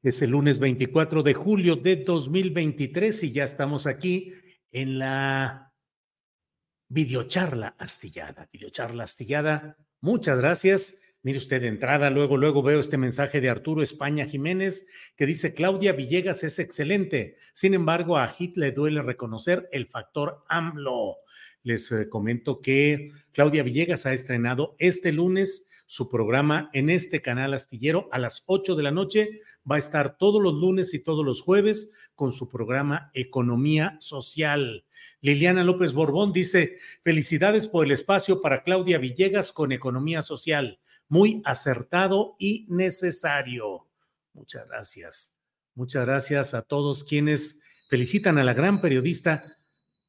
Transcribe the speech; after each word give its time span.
Es 0.00 0.22
el 0.22 0.30
lunes 0.30 0.60
24 0.60 1.24
de 1.24 1.34
julio 1.34 1.74
de 1.74 1.96
2023 1.96 3.24
y 3.24 3.32
ya 3.32 3.42
estamos 3.42 3.88
aquí 3.88 4.32
en 4.70 5.00
la 5.00 5.72
videocharla 6.88 7.74
astillada. 7.78 8.48
Videocharla 8.52 9.02
astillada. 9.02 9.76
Muchas 10.00 10.38
gracias. 10.38 11.00
Mire 11.22 11.38
usted 11.38 11.60
de 11.60 11.66
entrada, 11.66 12.10
luego, 12.10 12.36
luego 12.36 12.62
veo 12.62 12.78
este 12.78 12.96
mensaje 12.96 13.40
de 13.40 13.48
Arturo 13.48 13.82
España 13.82 14.24
Jiménez 14.24 14.86
que 15.16 15.26
dice, 15.26 15.52
Claudia 15.52 15.92
Villegas 15.92 16.44
es 16.44 16.60
excelente. 16.60 17.34
Sin 17.52 17.74
embargo, 17.74 18.18
a 18.18 18.28
Hit 18.28 18.56
le 18.56 18.70
duele 18.70 19.02
reconocer 19.02 19.68
el 19.72 19.88
factor 19.88 20.44
AMLO. 20.48 21.16
Les 21.64 21.90
eh, 21.90 22.08
comento 22.08 22.60
que 22.60 23.10
Claudia 23.32 23.64
Villegas 23.64 24.06
ha 24.06 24.12
estrenado 24.12 24.76
este 24.78 25.10
lunes 25.10 25.67
su 25.88 26.10
programa 26.10 26.68
en 26.74 26.90
este 26.90 27.22
canal 27.22 27.54
astillero 27.54 28.10
a 28.12 28.18
las 28.18 28.44
8 28.44 28.76
de 28.76 28.82
la 28.82 28.90
noche. 28.90 29.40
Va 29.68 29.76
a 29.76 29.78
estar 29.78 30.18
todos 30.18 30.40
los 30.40 30.52
lunes 30.52 30.92
y 30.92 30.98
todos 30.98 31.24
los 31.24 31.40
jueves 31.40 31.92
con 32.14 32.30
su 32.30 32.50
programa 32.50 33.10
Economía 33.14 33.96
Social. 33.98 34.84
Liliana 35.22 35.64
López 35.64 35.94
Borbón 35.94 36.32
dice, 36.32 36.76
felicidades 37.02 37.66
por 37.66 37.86
el 37.86 37.92
espacio 37.92 38.42
para 38.42 38.62
Claudia 38.64 38.98
Villegas 38.98 39.50
con 39.50 39.72
Economía 39.72 40.20
Social. 40.20 40.78
Muy 41.08 41.40
acertado 41.46 42.36
y 42.38 42.66
necesario. 42.68 43.86
Muchas 44.34 44.68
gracias. 44.68 45.40
Muchas 45.74 46.04
gracias 46.04 46.52
a 46.52 46.60
todos 46.60 47.02
quienes 47.02 47.62
felicitan 47.88 48.36
a 48.36 48.44
la 48.44 48.52
gran 48.52 48.82
periodista 48.82 49.42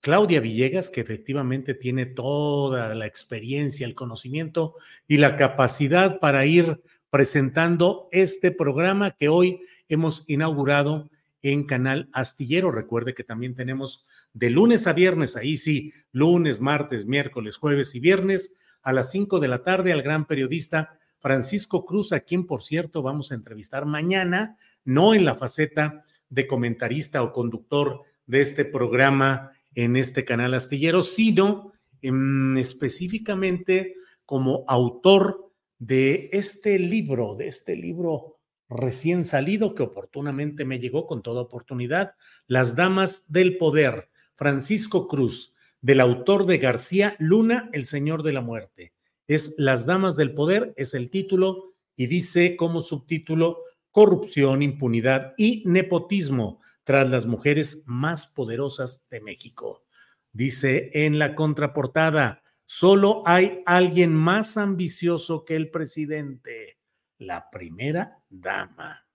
Claudia 0.02 0.40
Villegas, 0.40 0.90
que 0.90 1.02
efectivamente 1.02 1.74
tiene 1.74 2.06
toda 2.06 2.96
la 2.96 3.06
experiencia, 3.06 3.86
el 3.86 3.96
conocimiento 3.96 4.76
y 5.08 5.18
la 5.18 5.36
capacidad 5.36 6.20
para 6.20 6.46
ir 6.46 6.82
presentando 7.10 8.08
este 8.12 8.52
programa 8.52 9.12
que 9.12 9.30
hoy 9.30 9.62
hemos 9.90 10.24
inaugurado 10.28 11.10
en 11.42 11.66
Canal 11.66 12.10
Astillero. 12.14 12.72
Recuerde 12.72 13.14
que 13.14 13.24
también 13.24 13.56
tenemos 13.56 14.06
de 14.34 14.50
lunes 14.50 14.88
a 14.88 14.94
viernes, 14.94 15.36
ahí 15.36 15.58
sí, 15.58 15.94
lunes, 16.12 16.60
martes, 16.60 17.06
miércoles, 17.06 17.58
jueves 17.58 17.96
y 17.96 18.00
viernes 18.00 18.56
a 18.82 18.94
las 18.94 19.12
5 19.12 19.40
de 19.40 19.48
la 19.48 19.64
tarde 19.64 19.92
al 19.92 20.02
gran 20.02 20.26
periodista 20.26 20.98
Francisco 21.20 21.86
Cruz, 21.86 22.14
a 22.14 22.22
quien 22.22 22.46
por 22.46 22.64
cierto 22.64 23.02
vamos 23.02 23.32
a 23.32 23.36
entrevistar 23.36 23.86
mañana, 23.86 24.56
no 24.86 25.14
en 25.14 25.26
la 25.26 25.36
faceta 25.36 26.06
de 26.30 26.48
comentarista 26.48 27.22
o 27.24 27.34
conductor 27.34 28.04
de 28.26 28.42
este 28.42 28.64
programa 28.64 29.52
en 29.84 29.96
este 29.96 30.26
canal 30.26 30.54
astillero, 30.54 31.02
sino 31.02 31.72
específicamente 32.02 33.96
como 34.26 34.66
autor 34.68 35.54
de 35.78 36.30
este 36.34 36.78
libro, 36.80 37.36
de 37.36 37.48
este 37.48 37.78
libro 37.78 38.40
recién 38.68 39.24
salido 39.24 39.74
que 39.74 39.84
oportunamente 39.84 40.66
me 40.66 40.80
llegó 40.80 41.08
con 41.08 41.24
toda 41.24 41.42
oportunidad, 41.42 42.14
Las 42.46 42.76
Damas 42.76 43.32
del 43.32 43.58
Poder, 43.58 44.10
Francisco 44.36 45.08
Cruz, 45.08 45.56
del 45.82 46.02
autor 46.02 46.46
de 46.46 46.58
García 46.58 47.16
Luna, 47.18 47.70
El 47.72 47.86
Señor 47.86 48.22
de 48.24 48.34
la 48.34 48.42
Muerte. 48.42 48.94
Es 49.28 49.56
Las 49.58 49.86
Damas 49.86 50.18
del 50.18 50.34
Poder, 50.34 50.74
es 50.76 50.94
el 50.94 51.10
título 51.10 51.74
y 51.96 52.08
dice 52.08 52.58
como 52.58 52.82
subtítulo 52.82 53.60
Corrupción, 53.92 54.62
impunidad 54.62 55.34
y 55.38 55.64
nepotismo 55.66 56.60
tras 56.90 57.08
las 57.08 57.28
mujeres 57.28 57.84
más 57.86 58.26
poderosas 58.26 59.08
de 59.12 59.22
México. 59.22 59.86
Dice 60.34 60.90
en 60.92 61.20
la 61.20 61.36
contraportada, 61.36 62.42
solo 62.66 63.22
hay 63.28 63.62
alguien 63.68 64.16
más 64.16 64.58
ambicioso 64.58 65.46
que 65.46 65.56
el 65.56 65.70
presidente, 65.70 66.80
la 67.20 67.52
primera 67.52 68.18
dama. 68.28 69.06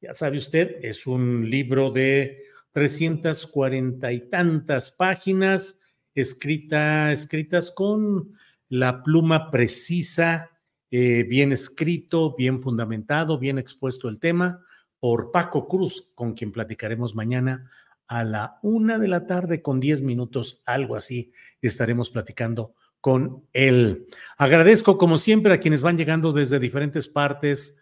Ya 0.00 0.12
sabe 0.12 0.38
usted, 0.38 0.78
es 0.82 1.06
un 1.06 1.48
libro 1.48 1.92
de 1.92 2.42
340 2.72 4.10
y 4.10 4.28
tantas 4.28 4.90
páginas, 4.90 5.82
escrita, 6.16 7.12
escritas 7.12 7.70
con 7.70 8.32
la 8.68 9.04
pluma 9.04 9.52
precisa, 9.52 10.50
eh, 10.90 11.22
bien 11.22 11.52
escrito, 11.52 12.34
bien 12.36 12.60
fundamentado, 12.60 13.38
bien 13.38 13.58
expuesto 13.58 14.08
el 14.08 14.18
tema, 14.18 14.60
por 15.04 15.32
Paco 15.32 15.68
Cruz, 15.68 16.12
con 16.14 16.32
quien 16.32 16.50
platicaremos 16.50 17.14
mañana 17.14 17.70
a 18.06 18.24
la 18.24 18.58
una 18.62 18.98
de 18.98 19.06
la 19.06 19.26
tarde 19.26 19.60
con 19.60 19.78
diez 19.78 20.00
minutos, 20.00 20.62
algo 20.64 20.96
así, 20.96 21.30
estaremos 21.60 22.08
platicando 22.08 22.74
con 23.02 23.46
él. 23.52 24.06
Agradezco, 24.38 24.96
como 24.96 25.18
siempre, 25.18 25.52
a 25.52 25.60
quienes 25.60 25.82
van 25.82 25.98
llegando 25.98 26.32
desde 26.32 26.58
diferentes 26.58 27.06
partes 27.06 27.78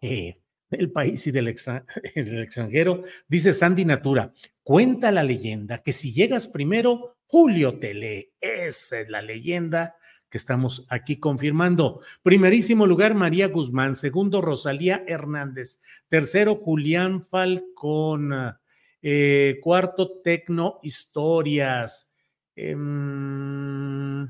eh, 0.00 0.40
del 0.70 0.90
país 0.90 1.26
y 1.26 1.30
del, 1.30 1.44
del 2.14 2.42
extranjero. 2.42 3.02
Dice 3.28 3.52
Sandy 3.52 3.84
Natura, 3.84 4.32
cuenta 4.62 5.12
la 5.12 5.24
leyenda 5.24 5.82
que 5.82 5.92
si 5.92 6.14
llegas 6.14 6.46
primero, 6.46 7.18
Julio 7.26 7.78
te 7.80 7.92
lee. 7.92 8.32
Esa 8.40 9.00
es 9.00 9.10
la 9.10 9.20
leyenda 9.20 9.94
que 10.32 10.38
estamos 10.38 10.86
aquí 10.88 11.18
confirmando. 11.18 12.00
Primerísimo 12.22 12.86
lugar, 12.86 13.14
María 13.14 13.48
Guzmán. 13.48 13.94
Segundo, 13.94 14.40
Rosalía 14.40 15.04
Hernández. 15.06 15.82
Tercero, 16.08 16.54
Julián 16.54 17.22
Falcón. 17.22 18.32
Eh, 19.02 19.58
cuarto, 19.62 20.22
Tecno 20.24 20.80
Historias. 20.82 22.14
Em, 22.56 24.24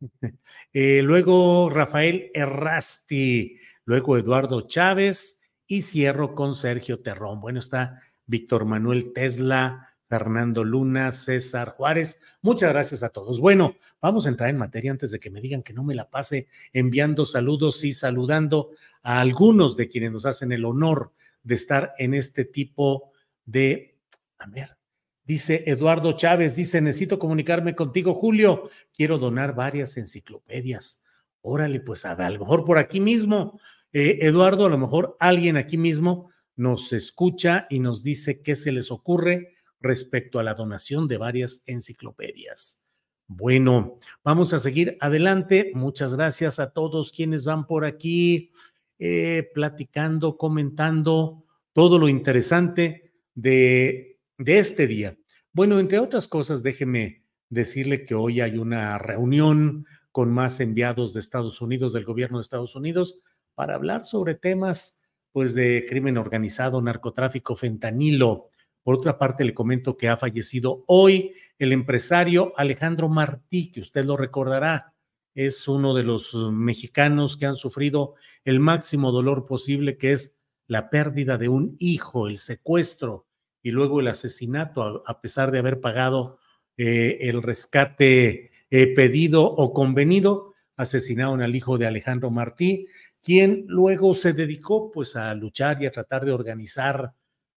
eh, 0.72 1.02
luego, 1.02 1.68
Rafael 1.70 2.30
Errasti. 2.32 3.56
Luego, 3.84 4.16
Eduardo 4.16 4.68
Chávez. 4.68 5.40
Y 5.66 5.82
cierro 5.82 6.36
con 6.36 6.54
Sergio 6.54 7.00
Terrón. 7.00 7.40
Bueno, 7.40 7.58
está 7.58 8.00
Víctor 8.26 8.64
Manuel 8.64 9.12
Tesla, 9.12 9.91
Fernando 10.12 10.62
Luna, 10.62 11.10
César 11.10 11.70
Juárez. 11.70 12.20
Muchas 12.42 12.70
gracias 12.70 13.02
a 13.02 13.08
todos. 13.08 13.40
Bueno, 13.40 13.76
vamos 13.98 14.26
a 14.26 14.28
entrar 14.28 14.50
en 14.50 14.58
materia 14.58 14.90
antes 14.90 15.10
de 15.10 15.18
que 15.18 15.30
me 15.30 15.40
digan 15.40 15.62
que 15.62 15.72
no 15.72 15.84
me 15.84 15.94
la 15.94 16.10
pase 16.10 16.48
enviando 16.74 17.24
saludos 17.24 17.82
y 17.82 17.94
saludando 17.94 18.72
a 19.02 19.22
algunos 19.22 19.74
de 19.74 19.88
quienes 19.88 20.12
nos 20.12 20.26
hacen 20.26 20.52
el 20.52 20.66
honor 20.66 21.12
de 21.42 21.54
estar 21.54 21.94
en 21.96 22.12
este 22.12 22.44
tipo 22.44 23.10
de... 23.46 23.96
A 24.36 24.44
ver, 24.48 24.76
dice 25.24 25.64
Eduardo 25.66 26.12
Chávez, 26.12 26.56
dice, 26.56 26.82
necesito 26.82 27.18
comunicarme 27.18 27.74
contigo, 27.74 28.12
Julio. 28.12 28.68
Quiero 28.92 29.16
donar 29.16 29.54
varias 29.54 29.96
enciclopedias. 29.96 31.02
Órale, 31.40 31.80
pues 31.80 32.04
a, 32.04 32.28
lo 32.28 32.38
mejor 32.38 32.66
por 32.66 32.76
aquí 32.76 33.00
mismo, 33.00 33.58
eh, 33.94 34.18
Eduardo, 34.20 34.66
a 34.66 34.68
lo 34.68 34.76
mejor 34.76 35.16
alguien 35.20 35.56
aquí 35.56 35.78
mismo 35.78 36.28
nos 36.54 36.92
escucha 36.92 37.66
y 37.70 37.78
nos 37.78 38.02
dice 38.02 38.42
qué 38.42 38.54
se 38.54 38.72
les 38.72 38.90
ocurre 38.90 39.54
respecto 39.82 40.38
a 40.38 40.42
la 40.42 40.54
donación 40.54 41.08
de 41.08 41.18
varias 41.18 41.62
enciclopedias. 41.66 42.84
Bueno, 43.26 43.98
vamos 44.22 44.52
a 44.52 44.58
seguir 44.58 44.96
adelante. 45.00 45.72
Muchas 45.74 46.14
gracias 46.14 46.58
a 46.58 46.70
todos 46.70 47.12
quienes 47.12 47.44
van 47.44 47.66
por 47.66 47.84
aquí 47.84 48.52
eh, 48.98 49.50
platicando, 49.54 50.36
comentando 50.36 51.44
todo 51.72 51.98
lo 51.98 52.08
interesante 52.08 53.14
de, 53.34 54.20
de 54.38 54.58
este 54.58 54.86
día. 54.86 55.16
Bueno, 55.52 55.78
entre 55.78 55.98
otras 55.98 56.28
cosas, 56.28 56.62
déjeme 56.62 57.24
decirle 57.48 58.04
que 58.04 58.14
hoy 58.14 58.40
hay 58.40 58.58
una 58.58 58.98
reunión 58.98 59.86
con 60.10 60.30
más 60.30 60.60
enviados 60.60 61.14
de 61.14 61.20
Estados 61.20 61.60
Unidos, 61.60 61.92
del 61.92 62.04
gobierno 62.04 62.38
de 62.38 62.42
Estados 62.42 62.76
Unidos, 62.76 63.18
para 63.54 63.74
hablar 63.74 64.04
sobre 64.04 64.34
temas 64.34 65.02
pues 65.32 65.54
de 65.54 65.86
crimen 65.88 66.18
organizado, 66.18 66.80
narcotráfico, 66.82 67.56
fentanilo, 67.56 68.50
por 68.82 68.96
otra 68.96 69.18
parte, 69.18 69.44
le 69.44 69.54
comento 69.54 69.96
que 69.96 70.08
ha 70.08 70.16
fallecido 70.16 70.84
hoy 70.86 71.34
el 71.58 71.72
empresario 71.72 72.52
Alejandro 72.56 73.08
Martí, 73.08 73.70
que 73.70 73.80
usted 73.80 74.04
lo 74.04 74.16
recordará, 74.16 74.94
es 75.34 75.66
uno 75.68 75.94
de 75.94 76.02
los 76.02 76.34
uh, 76.34 76.50
mexicanos 76.50 77.36
que 77.36 77.46
han 77.46 77.54
sufrido 77.54 78.14
el 78.44 78.60
máximo 78.60 79.12
dolor 79.12 79.46
posible, 79.46 79.96
que 79.96 80.12
es 80.12 80.40
la 80.66 80.90
pérdida 80.90 81.38
de 81.38 81.48
un 81.48 81.76
hijo, 81.78 82.28
el 82.28 82.38
secuestro 82.38 83.26
y 83.62 83.70
luego 83.70 84.00
el 84.00 84.08
asesinato, 84.08 85.02
a 85.06 85.20
pesar 85.20 85.50
de 85.50 85.58
haber 85.58 85.80
pagado 85.80 86.38
eh, 86.76 87.18
el 87.22 87.42
rescate 87.42 88.50
eh, 88.70 88.86
pedido 88.94 89.44
o 89.44 89.72
convenido, 89.72 90.54
asesinaron 90.76 91.42
al 91.42 91.54
hijo 91.54 91.78
de 91.78 91.86
Alejandro 91.86 92.30
Martí, 92.30 92.86
quien 93.22 93.64
luego 93.68 94.14
se 94.14 94.32
dedicó 94.32 94.90
pues 94.90 95.14
a 95.16 95.32
luchar 95.34 95.80
y 95.80 95.86
a 95.86 95.92
tratar 95.92 96.24
de 96.24 96.32
organizar 96.32 97.14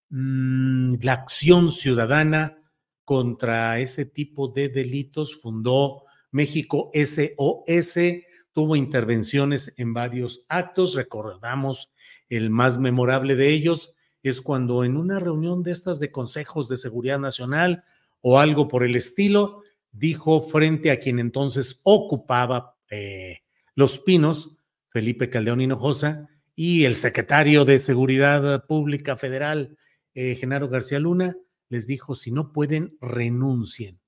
Mm, 0.10 0.96
la 1.02 1.14
acción 1.14 1.72
ciudadana 1.72 2.58
contra 3.04 3.80
ese 3.80 4.06
tipo 4.06 4.48
de 4.48 4.70
delitos. 4.70 5.36
Fundó 5.36 6.04
México 6.32 6.92
SOS, 6.94 7.98
tuvo 8.52 8.76
intervenciones 8.76 9.74
en 9.78 9.94
varios 9.94 10.46
actos. 10.50 10.96
Recordamos 10.96 11.94
el 12.30 12.50
más 12.50 12.78
memorable 12.78 13.36
de 13.36 13.50
ellos 13.50 13.96
es 14.30 14.42
cuando 14.42 14.84
en 14.84 14.98
una 14.98 15.20
reunión 15.20 15.62
de 15.62 15.72
estas 15.72 16.00
de 16.00 16.12
consejos 16.12 16.68
de 16.68 16.78
seguridad 16.78 17.20
nacional 17.20 17.84
o 18.22 18.40
algo 18.40 18.68
por 18.68 18.84
el 18.84 18.96
estilo, 18.96 19.62
dijo 19.92 20.42
frente 20.42 20.90
a 20.90 21.00
quien 21.00 21.20
entonces 21.20 21.80
ocupaba 21.84 22.76
eh, 22.90 23.42
Los 23.76 24.00
Pinos, 24.00 24.58
Felipe 24.90 25.30
Caldeón 25.30 25.62
Hinojosa, 25.62 26.28
y 26.56 26.86
el 26.86 26.96
secretario 26.96 27.66
de 27.66 27.78
Seguridad 27.78 28.66
Pública 28.66 29.16
Federal, 29.16 29.78
eh, 30.16 30.36
Genaro 30.36 30.68
García 30.68 31.00
Luna 31.00 31.38
les 31.70 31.88
dijo, 31.88 32.16
si 32.16 32.32
no 32.32 32.52
pueden, 32.52 32.98
renuncien, 33.02 34.00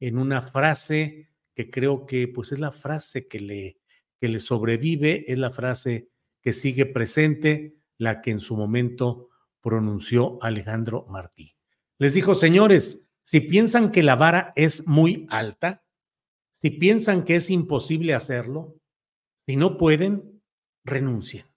en 0.00 0.18
una 0.18 0.42
frase 0.42 1.30
que 1.54 1.70
creo 1.70 2.06
que 2.06 2.28
pues 2.28 2.52
es 2.52 2.58
la 2.58 2.72
frase 2.72 3.28
que 3.28 3.40
le, 3.40 3.80
que 4.18 4.28
le 4.28 4.40
sobrevive, 4.40 5.30
es 5.30 5.38
la 5.38 5.50
frase 5.50 6.08
que 6.40 6.52
sigue 6.52 6.86
presente, 6.86 7.76
la 7.98 8.22
que 8.22 8.30
en 8.30 8.40
su 8.40 8.56
momento 8.56 9.28
pronunció 9.60 10.42
Alejandro 10.42 11.06
Martí. 11.08 11.56
Les 11.98 12.14
dijo, 12.14 12.34
señores, 12.34 13.02
si 13.22 13.40
piensan 13.40 13.92
que 13.92 14.02
la 14.02 14.16
vara 14.16 14.52
es 14.56 14.86
muy 14.86 15.26
alta, 15.28 15.84
si 16.50 16.70
piensan 16.70 17.24
que 17.24 17.36
es 17.36 17.50
imposible 17.50 18.14
hacerlo, 18.14 18.76
si 19.46 19.56
no 19.56 19.76
pueden, 19.76 20.42
renuncien. 20.84 21.49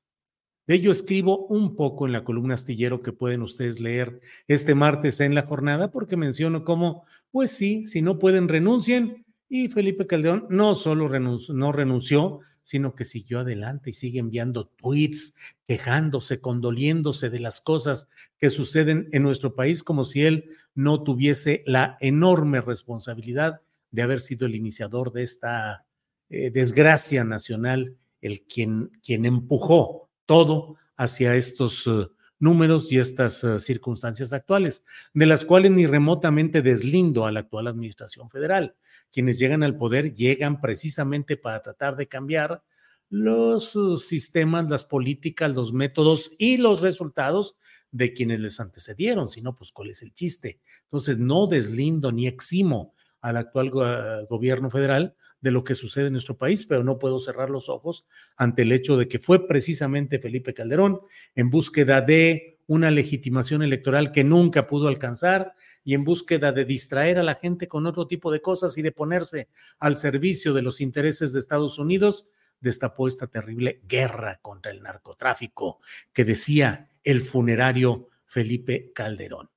De 0.66 0.76
ello 0.76 0.92
escribo 0.92 1.46
un 1.48 1.76
poco 1.76 2.06
en 2.06 2.14
la 2.14 2.24
columna 2.24 2.54
astillero 2.54 3.02
que 3.02 3.12
pueden 3.12 3.42
ustedes 3.42 3.82
leer 3.82 4.22
este 4.48 4.76
martes 4.76 5.20
en 5.20 5.36
la 5.36 5.42
jornada, 5.42 5.92
porque 5.92 6.16
menciono 6.16 6.64
cómo, 6.64 7.06
pues 7.32 7.52
sí, 7.52 7.86
si 7.88 8.02
no 8.02 8.18
pueden, 8.18 8.48
renuncien. 8.48 9.26
Y 9.50 9.68
Felipe 9.68 10.08
Caldeón 10.08 10.48
no 10.50 10.74
solo 10.74 11.10
renunció, 11.10 11.54
no 11.54 11.74
renunció, 11.74 12.40
sino 12.62 12.96
que 12.96 13.04
siguió 13.04 13.40
adelante 13.40 13.90
y 13.90 13.94
sigue 13.94 14.20
enviando 14.20 14.68
tweets, 14.68 15.36
quejándose, 15.68 16.40
condoliéndose 16.40 17.30
de 17.30 17.40
las 17.40 17.60
cosas 17.60 18.08
que 18.40 18.50
suceden 18.50 19.10
en 19.12 19.22
nuestro 19.24 19.54
país, 19.54 19.84
como 19.84 20.06
si 20.06 20.24
él 20.24 20.50
no 20.74 21.04
tuviese 21.04 21.64
la 21.66 21.98
enorme 22.00 22.62
responsabilidad 22.62 23.62
de 23.92 24.02
haber 24.02 24.22
sido 24.22 24.48
el 24.48 24.56
iniciador 24.56 25.12
de 25.12 25.24
esta 25.24 25.86
eh, 26.30 26.52
desgracia 26.52 27.26
nacional, 27.26 27.98
el 28.22 28.44
quien, 28.44 28.92
quien 29.04 29.26
empujó 29.26 30.03
todo 30.26 30.78
hacia 30.96 31.36
estos 31.36 31.88
eh, 31.88 32.08
números 32.40 32.92
y 32.92 33.00
estas 33.00 33.44
eh, 33.44 33.60
circunstancias 33.60 34.34
actuales, 34.34 34.86
de 35.14 35.26
las 35.26 35.46
cuales 35.46 35.72
ni 35.72 35.86
remotamente 35.86 36.62
deslindo 36.62 37.26
a 37.26 37.32
la 37.32 37.42
actual 37.42 37.68
administración 37.68 38.30
federal. 38.30 38.76
Quienes 39.12 39.40
llegan 39.40 39.64
al 39.64 39.78
poder 39.78 40.14
llegan 40.14 40.60
precisamente 40.60 41.38
para 41.38 41.62
tratar 41.62 41.96
de 41.96 42.08
cambiar 42.08 42.64
los 43.10 43.76
uh, 43.76 43.98
sistemas, 43.98 44.70
las 44.70 44.84
políticas, 44.84 45.54
los 45.54 45.72
métodos 45.72 46.32
y 46.38 46.58
los 46.58 46.82
resultados 46.82 47.56
de 47.92 48.12
quienes 48.12 48.40
les 48.40 48.60
antecedieron, 48.60 49.30
si 49.30 49.42
no, 49.42 49.56
pues 49.56 49.72
cuál 49.72 49.92
es 49.92 50.02
el 50.02 50.14
chiste. 50.14 50.60
Entonces, 50.84 51.20
no 51.20 51.46
deslindo 51.46 52.12
ni 52.12 52.26
eximo 52.26 52.94
al 53.22 53.38
actual 53.38 53.70
gobierno 54.28 54.70
federal 54.70 55.16
de 55.44 55.52
lo 55.52 55.66
que 55.66 55.76
sucede 55.76 56.08
en 56.08 56.14
nuestro 56.14 56.38
país, 56.38 56.66
pero 56.66 56.86
no 56.86 56.98
puedo 56.98 57.20
cerrar 57.20 57.50
los 57.50 57.68
ojos 57.68 58.06
ante 58.38 58.62
el 58.62 58.72
hecho 58.72 58.96
de 58.98 59.10
que 59.10 59.20
fue 59.20 59.46
precisamente 59.46 60.18
Felipe 60.18 60.54
Calderón 60.54 61.02
en 61.36 61.50
búsqueda 61.50 62.00
de 62.00 62.62
una 62.66 62.90
legitimación 62.92 63.62
electoral 63.62 64.14
que 64.14 64.24
nunca 64.24 64.68
pudo 64.68 64.88
alcanzar 64.88 65.54
y 65.84 65.96
en 65.96 66.06
búsqueda 66.06 66.54
de 66.54 66.64
distraer 66.64 67.20
a 67.20 67.24
la 67.24 67.36
gente 67.36 67.68
con 67.68 67.86
otro 67.86 68.08
tipo 68.08 68.32
de 68.32 68.42
cosas 68.42 68.78
y 68.78 68.82
de 68.82 68.94
ponerse 68.94 69.50
al 69.80 69.98
servicio 69.98 70.54
de 70.54 70.62
los 70.62 70.80
intereses 70.80 71.34
de 71.34 71.40
Estados 71.40 71.78
Unidos, 71.78 72.30
destapó 72.62 73.10
esta 73.10 73.28
terrible 73.28 73.82
guerra 73.86 74.40
contra 74.42 74.72
el 74.72 74.82
narcotráfico 74.82 75.82
que 76.14 76.24
decía 76.24 76.88
el 77.04 77.20
funerario 77.20 78.08
Felipe 78.26 78.94
Calderón. 78.96 79.50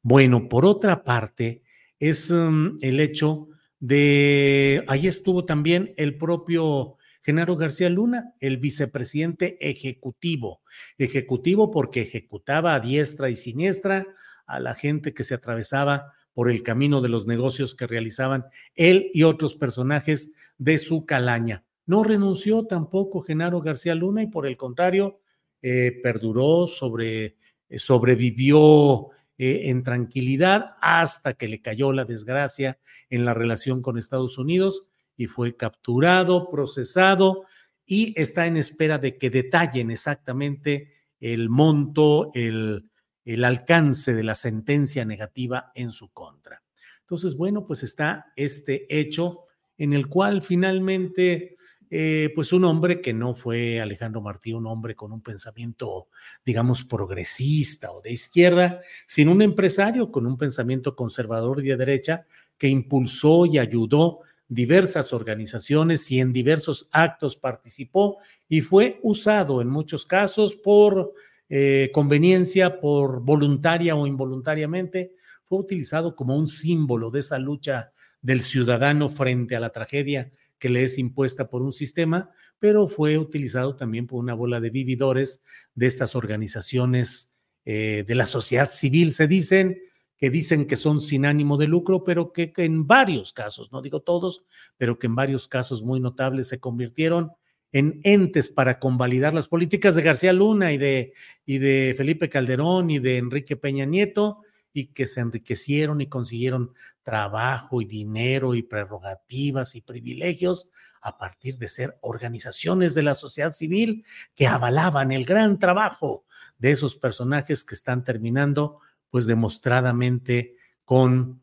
Bueno, 0.00 0.48
por 0.48 0.64
otra 0.64 1.04
parte, 1.04 1.62
es 1.98 2.30
mm, 2.30 2.78
el 2.80 3.00
hecho 3.00 3.48
de, 3.86 4.82
ahí 4.88 5.06
estuvo 5.06 5.44
también 5.44 5.92
el 5.98 6.16
propio 6.16 6.96
Genaro 7.20 7.56
García 7.56 7.90
Luna, 7.90 8.32
el 8.40 8.56
vicepresidente 8.56 9.58
ejecutivo, 9.60 10.62
ejecutivo 10.96 11.70
porque 11.70 12.00
ejecutaba 12.00 12.74
a 12.74 12.80
diestra 12.80 13.28
y 13.28 13.36
siniestra 13.36 14.06
a 14.46 14.58
la 14.58 14.72
gente 14.72 15.12
que 15.12 15.22
se 15.22 15.34
atravesaba 15.34 16.12
por 16.32 16.50
el 16.50 16.62
camino 16.62 17.02
de 17.02 17.10
los 17.10 17.26
negocios 17.26 17.74
que 17.74 17.86
realizaban 17.86 18.46
él 18.74 19.10
y 19.12 19.24
otros 19.24 19.54
personajes 19.54 20.32
de 20.56 20.78
su 20.78 21.04
calaña. 21.04 21.62
No 21.84 22.04
renunció 22.04 22.64
tampoco 22.64 23.20
Genaro 23.20 23.60
García 23.60 23.94
Luna 23.94 24.22
y 24.22 24.28
por 24.28 24.46
el 24.46 24.56
contrario, 24.56 25.20
eh, 25.60 26.00
perduró, 26.02 26.68
sobre, 26.68 27.36
eh, 27.68 27.78
sobrevivió 27.78 29.10
eh, 29.38 29.62
en 29.64 29.82
tranquilidad 29.82 30.76
hasta 30.80 31.34
que 31.34 31.48
le 31.48 31.60
cayó 31.60 31.92
la 31.92 32.04
desgracia 32.04 32.78
en 33.10 33.24
la 33.24 33.34
relación 33.34 33.82
con 33.82 33.98
Estados 33.98 34.38
Unidos 34.38 34.86
y 35.16 35.26
fue 35.26 35.56
capturado, 35.56 36.50
procesado 36.50 37.44
y 37.86 38.14
está 38.20 38.46
en 38.46 38.56
espera 38.56 38.98
de 38.98 39.18
que 39.18 39.30
detallen 39.30 39.90
exactamente 39.90 40.92
el 41.20 41.48
monto, 41.48 42.30
el, 42.34 42.90
el 43.24 43.44
alcance 43.44 44.14
de 44.14 44.24
la 44.24 44.34
sentencia 44.34 45.04
negativa 45.04 45.72
en 45.74 45.90
su 45.90 46.12
contra. 46.12 46.62
Entonces, 47.00 47.36
bueno, 47.36 47.66
pues 47.66 47.82
está 47.82 48.32
este 48.36 48.86
hecho 48.88 49.44
en 49.76 49.92
el 49.92 50.08
cual 50.08 50.42
finalmente 50.42 51.56
eh, 51.96 52.32
pues 52.34 52.52
un 52.52 52.64
hombre 52.64 53.00
que 53.00 53.12
no 53.12 53.34
fue 53.34 53.80
Alejandro 53.80 54.20
Martí, 54.20 54.52
un 54.52 54.66
hombre 54.66 54.96
con 54.96 55.12
un 55.12 55.20
pensamiento, 55.20 56.08
digamos, 56.44 56.82
progresista 56.82 57.92
o 57.92 58.00
de 58.00 58.10
izquierda, 58.10 58.80
sino 59.06 59.30
un 59.30 59.42
empresario 59.42 60.10
con 60.10 60.26
un 60.26 60.36
pensamiento 60.36 60.96
conservador 60.96 61.64
y 61.64 61.68
de 61.68 61.76
derecha 61.76 62.26
que 62.58 62.66
impulsó 62.66 63.46
y 63.46 63.58
ayudó 63.58 64.22
diversas 64.48 65.12
organizaciones 65.12 66.10
y 66.10 66.18
en 66.18 66.32
diversos 66.32 66.88
actos 66.90 67.36
participó 67.36 68.16
y 68.48 68.60
fue 68.60 68.98
usado 69.04 69.62
en 69.62 69.68
muchos 69.68 70.04
casos 70.04 70.56
por 70.56 71.14
eh, 71.48 71.92
conveniencia, 71.94 72.80
por 72.80 73.20
voluntaria 73.20 73.94
o 73.94 74.08
involuntariamente, 74.08 75.12
fue 75.44 75.60
utilizado 75.60 76.16
como 76.16 76.36
un 76.36 76.48
símbolo 76.48 77.12
de 77.12 77.20
esa 77.20 77.38
lucha 77.38 77.92
del 78.24 78.40
ciudadano 78.40 79.10
frente 79.10 79.54
a 79.54 79.60
la 79.60 79.68
tragedia 79.68 80.32
que 80.58 80.70
le 80.70 80.82
es 80.82 80.96
impuesta 80.96 81.50
por 81.50 81.60
un 81.60 81.74
sistema, 81.74 82.30
pero 82.58 82.88
fue 82.88 83.18
utilizado 83.18 83.76
también 83.76 84.06
por 84.06 84.18
una 84.18 84.32
bola 84.32 84.60
de 84.60 84.70
vividores 84.70 85.44
de 85.74 85.86
estas 85.86 86.16
organizaciones 86.16 87.34
eh, 87.66 88.02
de 88.06 88.14
la 88.14 88.24
sociedad 88.24 88.70
civil, 88.70 89.12
se 89.12 89.28
dicen, 89.28 89.78
que 90.16 90.30
dicen 90.30 90.66
que 90.66 90.76
son 90.76 91.02
sin 91.02 91.26
ánimo 91.26 91.58
de 91.58 91.66
lucro, 91.66 92.02
pero 92.02 92.32
que, 92.32 92.50
en 92.56 92.86
varios 92.86 93.34
casos, 93.34 93.70
no 93.72 93.82
digo 93.82 94.00
todos, 94.00 94.46
pero 94.78 94.98
que 94.98 95.06
en 95.06 95.16
varios 95.16 95.46
casos 95.46 95.82
muy 95.82 96.00
notables 96.00 96.48
se 96.48 96.60
convirtieron 96.60 97.32
en 97.72 98.00
entes 98.04 98.48
para 98.48 98.78
convalidar 98.78 99.34
las 99.34 99.48
políticas 99.48 99.96
de 99.96 100.02
García 100.02 100.32
Luna 100.32 100.72
y 100.72 100.78
de, 100.78 101.12
y 101.44 101.58
de 101.58 101.92
Felipe 101.94 102.30
Calderón 102.30 102.88
y 102.90 103.00
de 103.00 103.18
Enrique 103.18 103.56
Peña 103.56 103.84
Nieto 103.84 104.38
y 104.74 104.86
que 104.88 105.06
se 105.06 105.20
enriquecieron 105.20 106.00
y 106.00 106.08
consiguieron 106.08 106.74
trabajo 107.02 107.80
y 107.80 107.84
dinero 107.84 108.54
y 108.54 108.62
prerrogativas 108.62 109.76
y 109.76 109.80
privilegios 109.80 110.68
a 111.00 111.16
partir 111.16 111.56
de 111.56 111.68
ser 111.68 111.96
organizaciones 112.00 112.92
de 112.94 113.04
la 113.04 113.14
sociedad 113.14 113.52
civil 113.52 114.04
que 114.34 114.48
avalaban 114.48 115.12
el 115.12 115.24
gran 115.24 115.58
trabajo 115.58 116.26
de 116.58 116.72
esos 116.72 116.96
personajes 116.96 117.62
que 117.62 117.76
están 117.76 118.02
terminando 118.02 118.80
pues 119.10 119.26
demostradamente 119.26 120.56
con 120.84 121.40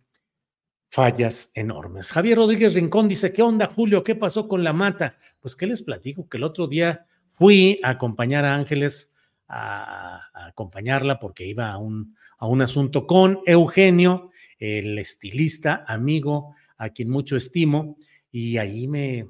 fallas 0.89 1.51
enormes. 1.55 2.11
Javier 2.11 2.37
Rodríguez 2.37 2.73
Rincón 2.73 3.07
dice, 3.07 3.31
¿qué 3.31 3.41
onda, 3.41 3.67
Julio? 3.67 4.03
¿Qué 4.03 4.13
pasó 4.13 4.49
con 4.49 4.61
la 4.61 4.73
mata? 4.73 5.15
Pues, 5.39 5.55
¿qué 5.55 5.65
les 5.65 5.81
platico? 5.81 6.27
Que 6.27 6.35
el 6.35 6.43
otro 6.43 6.67
día 6.67 7.05
fui 7.29 7.79
a 7.81 7.91
acompañar 7.91 8.43
a 8.43 8.55
Ángeles, 8.55 9.10
a, 9.51 10.47
acompañarla 10.47 11.19
porque 11.19 11.45
iba 11.45 11.71
a 11.71 11.77
un, 11.77 12.15
a 12.37 12.47
un 12.47 12.61
asunto 12.61 13.05
con 13.05 13.41
Eugenio, 13.45 14.29
el 14.57 14.97
estilista, 14.97 15.83
amigo, 15.87 16.55
a 16.77 16.89
quien 16.89 17.09
mucho 17.09 17.35
estimo, 17.35 17.97
y 18.31 18.57
ahí 18.57 18.87
me, 18.87 19.27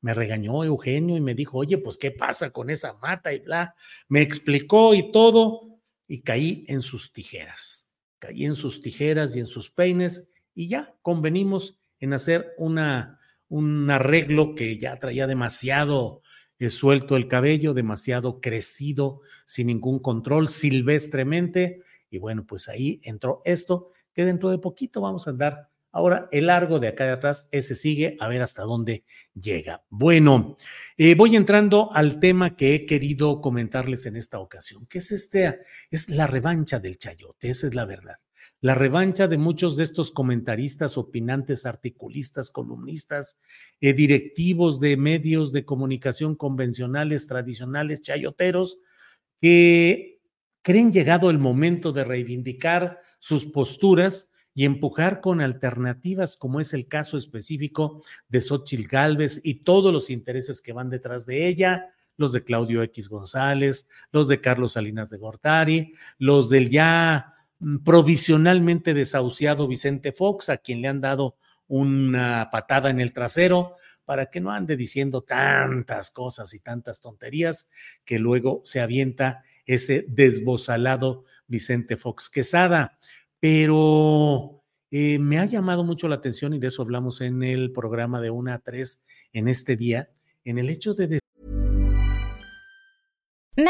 me 0.00 0.12
regañó 0.12 0.64
Eugenio 0.64 1.16
y 1.16 1.20
me 1.20 1.34
dijo, 1.34 1.58
oye, 1.58 1.78
pues, 1.78 1.96
¿qué 1.96 2.10
pasa 2.10 2.50
con 2.50 2.68
esa 2.68 2.94
mata? 2.94 3.32
Y 3.32 3.38
bla, 3.38 3.74
me 4.08 4.22
explicó 4.22 4.94
y 4.94 5.12
todo, 5.12 5.78
y 6.08 6.22
caí 6.22 6.64
en 6.68 6.82
sus 6.82 7.12
tijeras, 7.12 7.88
caí 8.18 8.44
en 8.44 8.56
sus 8.56 8.80
tijeras 8.82 9.36
y 9.36 9.40
en 9.40 9.46
sus 9.46 9.70
peines 9.70 10.30
y 10.54 10.68
ya 10.68 10.94
convenimos 11.00 11.78
en 12.00 12.12
hacer 12.12 12.54
una, 12.58 13.18
un 13.48 13.90
arreglo 13.90 14.54
que 14.54 14.78
ya 14.78 14.98
traía 14.98 15.26
demasiado 15.26 16.22
suelto 16.70 17.16
el 17.16 17.28
cabello, 17.28 17.74
demasiado 17.74 18.40
crecido, 18.40 19.20
sin 19.46 19.68
ningún 19.68 19.98
control, 19.98 20.48
silvestremente. 20.48 21.82
Y 22.10 22.18
bueno, 22.18 22.46
pues 22.46 22.68
ahí 22.68 23.00
entró 23.02 23.42
esto, 23.44 23.90
que 24.12 24.24
dentro 24.24 24.50
de 24.50 24.58
poquito 24.58 25.00
vamos 25.00 25.26
a 25.26 25.30
andar. 25.30 25.68
Ahora, 25.90 26.28
el 26.32 26.46
largo 26.46 26.80
de 26.80 26.88
acá 26.88 27.04
de 27.04 27.12
atrás, 27.12 27.48
ese 27.52 27.76
sigue, 27.76 28.16
a 28.18 28.26
ver 28.28 28.42
hasta 28.42 28.62
dónde 28.62 29.04
llega. 29.32 29.84
Bueno, 29.90 30.56
eh, 30.96 31.14
voy 31.14 31.36
entrando 31.36 31.92
al 31.92 32.18
tema 32.18 32.56
que 32.56 32.74
he 32.74 32.86
querido 32.86 33.40
comentarles 33.40 34.06
en 34.06 34.16
esta 34.16 34.40
ocasión, 34.40 34.86
que 34.86 34.98
es 34.98 35.12
este, 35.12 35.60
es 35.90 36.08
la 36.08 36.26
revancha 36.26 36.80
del 36.80 36.98
chayote, 36.98 37.50
esa 37.50 37.68
es 37.68 37.74
la 37.76 37.84
verdad 37.84 38.16
la 38.64 38.74
revancha 38.74 39.28
de 39.28 39.36
muchos 39.36 39.76
de 39.76 39.84
estos 39.84 40.10
comentaristas, 40.10 40.96
opinantes, 40.96 41.66
articulistas, 41.66 42.50
columnistas, 42.50 43.38
eh, 43.82 43.92
directivos 43.92 44.80
de 44.80 44.96
medios 44.96 45.52
de 45.52 45.66
comunicación 45.66 46.34
convencionales, 46.34 47.26
tradicionales, 47.26 48.00
chayoteros, 48.00 48.78
que 49.38 50.22
creen 50.62 50.92
llegado 50.92 51.28
el 51.28 51.38
momento 51.38 51.92
de 51.92 52.04
reivindicar 52.04 53.00
sus 53.18 53.44
posturas 53.44 54.30
y 54.54 54.64
empujar 54.64 55.20
con 55.20 55.42
alternativas, 55.42 56.34
como 56.38 56.58
es 56.58 56.72
el 56.72 56.88
caso 56.88 57.18
específico 57.18 58.02
de 58.28 58.40
Xochitl 58.40 58.88
Gálvez 58.88 59.42
y 59.44 59.56
todos 59.56 59.92
los 59.92 60.08
intereses 60.08 60.62
que 60.62 60.72
van 60.72 60.88
detrás 60.88 61.26
de 61.26 61.48
ella, 61.48 61.92
los 62.16 62.32
de 62.32 62.42
Claudio 62.42 62.82
X 62.82 63.10
González, 63.10 63.90
los 64.10 64.26
de 64.26 64.40
Carlos 64.40 64.72
Salinas 64.72 65.10
de 65.10 65.18
Gortari, 65.18 65.92
los 66.16 66.48
del 66.48 66.70
ya 66.70 67.33
provisionalmente 67.84 68.94
desahuciado 68.94 69.68
Vicente 69.68 70.12
Fox, 70.12 70.48
a 70.48 70.58
quien 70.58 70.82
le 70.82 70.88
han 70.88 71.00
dado 71.00 71.36
una 71.66 72.48
patada 72.50 72.90
en 72.90 73.00
el 73.00 73.12
trasero 73.12 73.74
para 74.04 74.26
que 74.26 74.40
no 74.40 74.50
ande 74.50 74.76
diciendo 74.76 75.22
tantas 75.22 76.10
cosas 76.10 76.52
y 76.54 76.60
tantas 76.60 77.00
tonterías 77.00 77.70
que 78.04 78.18
luego 78.18 78.60
se 78.64 78.80
avienta 78.80 79.42
ese 79.64 80.04
desbozalado 80.08 81.24
Vicente 81.46 81.96
Fox 81.96 82.28
Quesada. 82.28 82.98
Pero 83.40 84.62
eh, 84.90 85.18
me 85.18 85.38
ha 85.38 85.46
llamado 85.46 85.84
mucho 85.84 86.06
la 86.08 86.16
atención 86.16 86.52
y 86.54 86.58
de 86.58 86.68
eso 86.68 86.82
hablamos 86.82 87.20
en 87.20 87.42
el 87.42 87.72
programa 87.72 88.20
de 88.20 88.30
una 88.30 88.54
a 88.54 88.58
tres 88.58 89.04
en 89.32 89.48
este 89.48 89.76
día, 89.76 90.10
en 90.44 90.58
el 90.58 90.68
hecho 90.68 90.94
de 90.94 91.20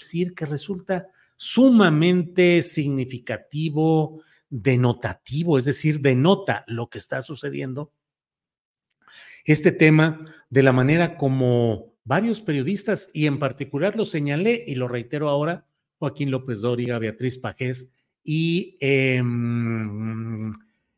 Decir 0.00 0.34
que 0.34 0.46
resulta 0.46 1.08
sumamente 1.36 2.62
significativo, 2.62 4.22
denotativo, 4.48 5.58
es 5.58 5.66
decir, 5.66 6.00
denota 6.00 6.64
lo 6.66 6.88
que 6.88 6.98
está 6.98 7.20
sucediendo. 7.20 7.92
Este 9.44 9.72
tema 9.72 10.24
de 10.48 10.62
la 10.62 10.72
manera 10.72 11.18
como 11.18 11.94
varios 12.04 12.40
periodistas, 12.40 13.10
y 13.12 13.26
en 13.26 13.38
particular 13.38 13.94
lo 13.94 14.06
señalé 14.06 14.64
y 14.66 14.74
lo 14.74 14.88
reitero 14.88 15.28
ahora, 15.28 15.66
Joaquín 15.98 16.30
López 16.30 16.62
Dóriga, 16.62 16.98
Beatriz 16.98 17.38
Pajés, 17.38 17.90
y 18.24 18.78
eh, 18.80 19.22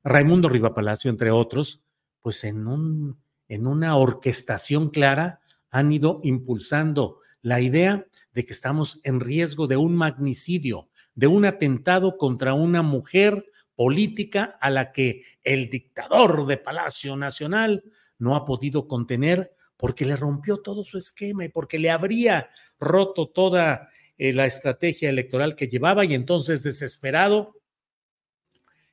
Raimundo 0.04 0.49
Rivapalacio, 0.49 1.11
entre 1.11 1.32
otros, 1.32 1.82
pues 2.21 2.44
en, 2.44 2.68
un, 2.68 3.21
en 3.49 3.66
una 3.66 3.97
orquestación 3.97 4.90
clara 4.90 5.40
han 5.71 5.90
ido 5.90 6.21
impulsando 6.23 7.18
la 7.42 7.61
idea 7.61 8.06
de 8.32 8.44
que 8.44 8.52
estamos 8.52 9.00
en 9.04 9.20
riesgo 9.20 9.66
de 9.66 9.76
un 9.76 9.94
magnicidio, 9.94 10.88
de 11.14 11.26
un 11.26 11.44
atentado 11.44 12.16
contra 12.16 12.54
una 12.54 12.82
mujer 12.82 13.44
política 13.75 14.56
a 14.61 14.70
la 14.70 14.92
que 14.92 15.22
el 15.42 15.68
dictador 15.68 16.46
de 16.46 16.56
Palacio 16.56 17.16
Nacional 17.16 17.84
no 18.18 18.37
ha 18.37 18.44
podido 18.44 18.87
contener 18.87 19.54
porque 19.76 20.04
le 20.04 20.16
rompió 20.16 20.58
todo 20.58 20.84
su 20.84 20.96
esquema 20.96 21.44
y 21.44 21.49
porque 21.49 21.78
le 21.78 21.90
habría 21.90 22.49
roto 22.78 23.28
toda 23.28 23.88
eh, 24.16 24.32
la 24.32 24.46
estrategia 24.46 25.11
electoral 25.11 25.56
que 25.56 25.66
llevaba 25.66 26.04
y 26.04 26.14
entonces 26.14 26.62
desesperado, 26.62 27.56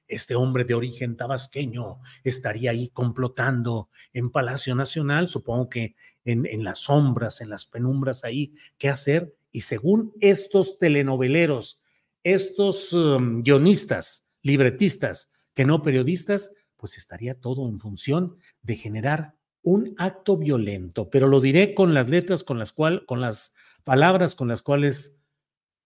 este 0.10 0.36
hombre 0.36 0.66
de 0.66 0.74
origen 0.74 1.16
tabasqueño 1.16 2.02
estaría 2.24 2.72
ahí 2.72 2.90
complotando 2.90 3.90
en 4.12 4.32
Palacio 4.32 4.76
Nacional, 4.76 5.30
supongo 5.30 5.70
que 5.70 5.96
en, 6.26 6.46
en 6.46 6.64
las 6.66 6.80
sombras, 6.80 7.40
en 7.40 7.50
las 7.50 7.66
penumbras 7.66 8.26
ahí, 8.26 8.54
qué 8.78 8.90
hacer. 8.90 9.34
Y 9.52 9.62
según 9.62 10.14
estos 10.20 10.78
telenoveleros, 10.80 11.80
estos 12.24 12.92
um, 12.94 13.42
guionistas, 13.44 14.28
libretistas, 14.42 15.32
que 15.54 15.66
no 15.66 15.82
periodistas, 15.82 16.54
pues 16.76 16.98
estaría 16.98 17.40
todo 17.40 17.68
en 17.70 17.80
función 17.80 18.38
de 18.62 18.76
generar 18.76 19.36
un 19.62 19.94
acto 19.98 20.38
violento, 20.38 21.10
pero 21.10 21.28
lo 21.28 21.42
diré 21.42 21.74
con 21.74 21.94
las 21.94 22.10
letras 22.10 22.44
con 22.44 22.60
las 22.60 22.72
cuales, 22.72 23.02
con 23.06 23.22
las 23.22 23.54
palabras 23.84 24.36
con 24.36 24.48
las 24.48 24.64
cuales 24.64 25.22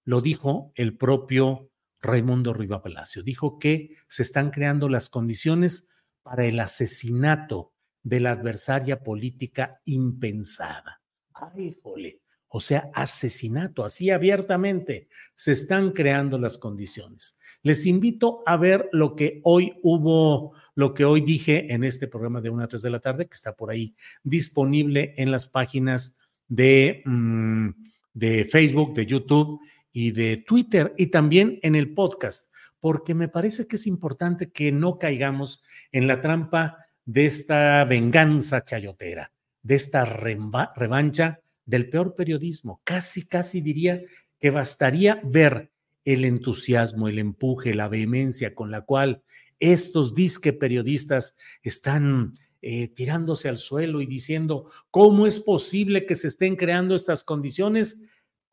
lo 0.05 0.21
dijo 0.21 0.71
el 0.75 0.95
propio 0.95 1.71
Raimundo 2.03 2.53
Riva 2.53 2.83
Palacio. 2.83 3.23
Dijo 3.23 3.57
que 3.57 3.95
se 4.07 4.21
están 4.21 4.51
creando 4.51 4.89
las 4.89 5.09
condiciones 5.09 5.87
para 6.21 6.45
el 6.45 6.59
asesinato 6.59 7.73
de 8.03 8.19
la 8.19 8.31
adversaria 8.31 9.01
política 9.01 9.81
impensada. 9.85 11.01
Ay, 11.33 11.75
jole. 11.81 12.19
O 12.55 12.59
sea, 12.59 12.91
asesinato, 12.93 13.83
así 13.83 14.11
abiertamente. 14.11 15.07
Se 15.33 15.53
están 15.53 15.91
creando 15.91 16.37
las 16.37 16.59
condiciones. 16.59 17.39
Les 17.63 17.87
invito 17.87 18.43
a 18.45 18.57
ver 18.57 18.89
lo 18.91 19.15
que 19.15 19.39
hoy 19.43 19.73
hubo, 19.81 20.53
lo 20.75 20.93
que 20.93 21.05
hoy 21.05 21.21
dije 21.21 21.73
en 21.73 21.83
este 21.83 22.07
programa 22.07 22.41
de 22.41 22.51
1 22.51 22.63
a 22.63 22.67
3 22.67 22.81
de 22.81 22.89
la 22.91 22.99
tarde, 22.99 23.25
que 23.25 23.33
está 23.33 23.55
por 23.55 23.71
ahí 23.71 23.95
disponible 24.23 25.15
en 25.17 25.31
las 25.31 25.47
páginas 25.47 26.19
de, 26.47 27.01
mm, 27.05 27.69
de 28.13 28.45
Facebook, 28.45 28.93
de 28.93 29.05
YouTube 29.07 29.59
y 29.93 30.11
de 30.11 30.37
Twitter 30.37 30.93
y 30.97 31.07
también 31.07 31.59
en 31.61 31.75
el 31.75 31.93
podcast, 31.93 32.51
porque 32.79 33.13
me 33.13 33.29
parece 33.29 33.67
que 33.67 33.77
es 33.77 33.87
importante 33.87 34.51
que 34.51 34.71
no 34.71 34.97
caigamos 34.97 35.63
en 35.91 36.07
la 36.07 36.19
trampa 36.19 36.79
de 37.05 37.25
esta 37.25 37.85
venganza 37.85 38.65
chayotera, 38.65 39.31
de 39.61 39.75
esta 39.75 40.03
revancha 40.03 41.39
del 41.65 41.89
peor 41.89 42.15
periodismo. 42.15 42.81
Casi, 42.83 43.25
casi 43.25 43.61
diría 43.61 44.01
que 44.39 44.49
bastaría 44.49 45.21
ver 45.23 45.71
el 46.03 46.25
entusiasmo, 46.25 47.07
el 47.07 47.19
empuje, 47.19 47.73
la 47.73 47.87
vehemencia 47.87 48.53
con 48.53 48.71
la 48.71 48.81
cual 48.81 49.23
estos 49.59 50.13
disque 50.15 50.51
periodistas 50.51 51.37
están 51.61 52.33
eh, 52.61 52.89
tirándose 52.89 53.47
al 53.47 53.57
suelo 53.57 54.01
y 54.01 54.05
diciendo, 54.05 54.69
¿cómo 54.89 55.27
es 55.27 55.39
posible 55.39 56.05
que 56.05 56.15
se 56.15 56.27
estén 56.27 56.55
creando 56.55 56.95
estas 56.95 57.23
condiciones 57.23 58.01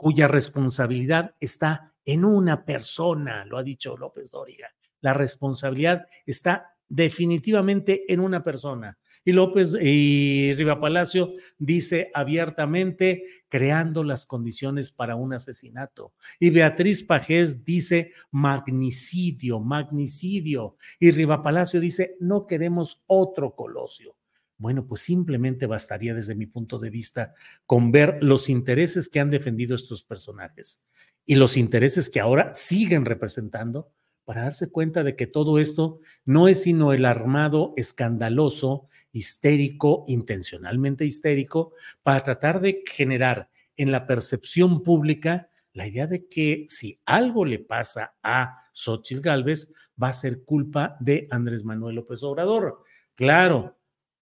cuya 0.01 0.29
responsabilidad 0.29 1.35
está 1.41 1.93
en 2.07 2.25
una 2.25 2.65
persona? 2.65 3.45
Lo 3.45 3.59
ha 3.59 3.63
dicho 3.63 3.99
López 3.99 4.31
Dóriga. 4.31 4.71
La 5.03 5.13
responsabilidad 5.13 6.07
está 6.25 6.75
definitivamente 6.89 8.11
en 8.11 8.21
una 8.21 8.43
persona. 8.43 8.99
Y 9.27 9.33
López 9.33 9.77
y 9.79 10.55
Riva 10.55 10.81
Palacio 10.81 11.35
dice 11.59 12.11
abiertamente 12.15 13.25
creando 13.51 14.03
las 14.03 14.25
condiciones 14.25 14.91
para 14.91 15.17
un 15.17 15.35
asesinato. 15.35 16.15
Y 16.39 16.49
Beatriz 16.49 17.03
Pajés 17.03 17.63
dice 17.63 18.13
magnicidio, 18.31 19.61
magnicidio. 19.61 20.77
Y 20.99 21.11
Riva 21.11 21.43
Palacio 21.43 21.79
dice 21.79 22.17
no 22.21 22.47
queremos 22.47 23.03
otro 23.07 23.55
Colosio. 23.55 24.17
Bueno, 24.61 24.87
pues 24.87 25.01
simplemente 25.01 25.67
bastaría 25.67 26.13
desde 26.13 26.35
mi 26.35 26.45
punto 26.45 26.79
de 26.79 26.91
vista 26.91 27.33
con 27.65 27.93
ver 27.93 28.19
los 28.21 28.51
intereses 28.51 29.09
que 29.09 29.19
han 29.19 29.31
defendido 29.31 29.75
estos 29.75 30.03
personajes 30.03 30.85
y 31.25 31.37
los 31.37 31.57
intereses 31.57 32.11
que 32.11 32.21
ahora 32.21 32.55
siguen 32.55 33.07
representando 33.07 33.91
para 34.27 34.43
darse 34.43 34.71
cuenta 34.71 35.03
de 35.03 35.17
que 35.17 35.27
todo 35.27 35.59
esto 35.59 36.01
no 36.27 36.47
es 36.47 36.65
sino 36.65 36.93
el 36.93 37.07
armado 37.07 37.73
escandaloso, 37.79 38.87
histérico, 39.13 40.05
intencionalmente 40.09 41.07
histérico, 41.07 41.73
para 42.03 42.23
tratar 42.23 42.61
de 42.61 42.85
generar 42.87 43.49
en 43.79 43.91
la 43.91 44.07
percepción 44.07 44.83
pública 44.83 45.49
la 45.73 45.87
idea 45.87 46.07
de 46.07 46.29
que 46.29 46.67
si 46.69 47.01
algo 47.07 47.47
le 47.47 47.61
pasa 47.61 48.15
a 48.23 48.59
Xochitl 48.75 49.23
Gálvez, 49.23 49.73
va 50.01 50.09
a 50.09 50.13
ser 50.13 50.45
culpa 50.45 50.99
de 51.01 51.29
Andrés 51.31 51.65
Manuel 51.65 51.97
López 51.97 52.23
Obrador. 52.23 52.85
Claro, 53.15 53.80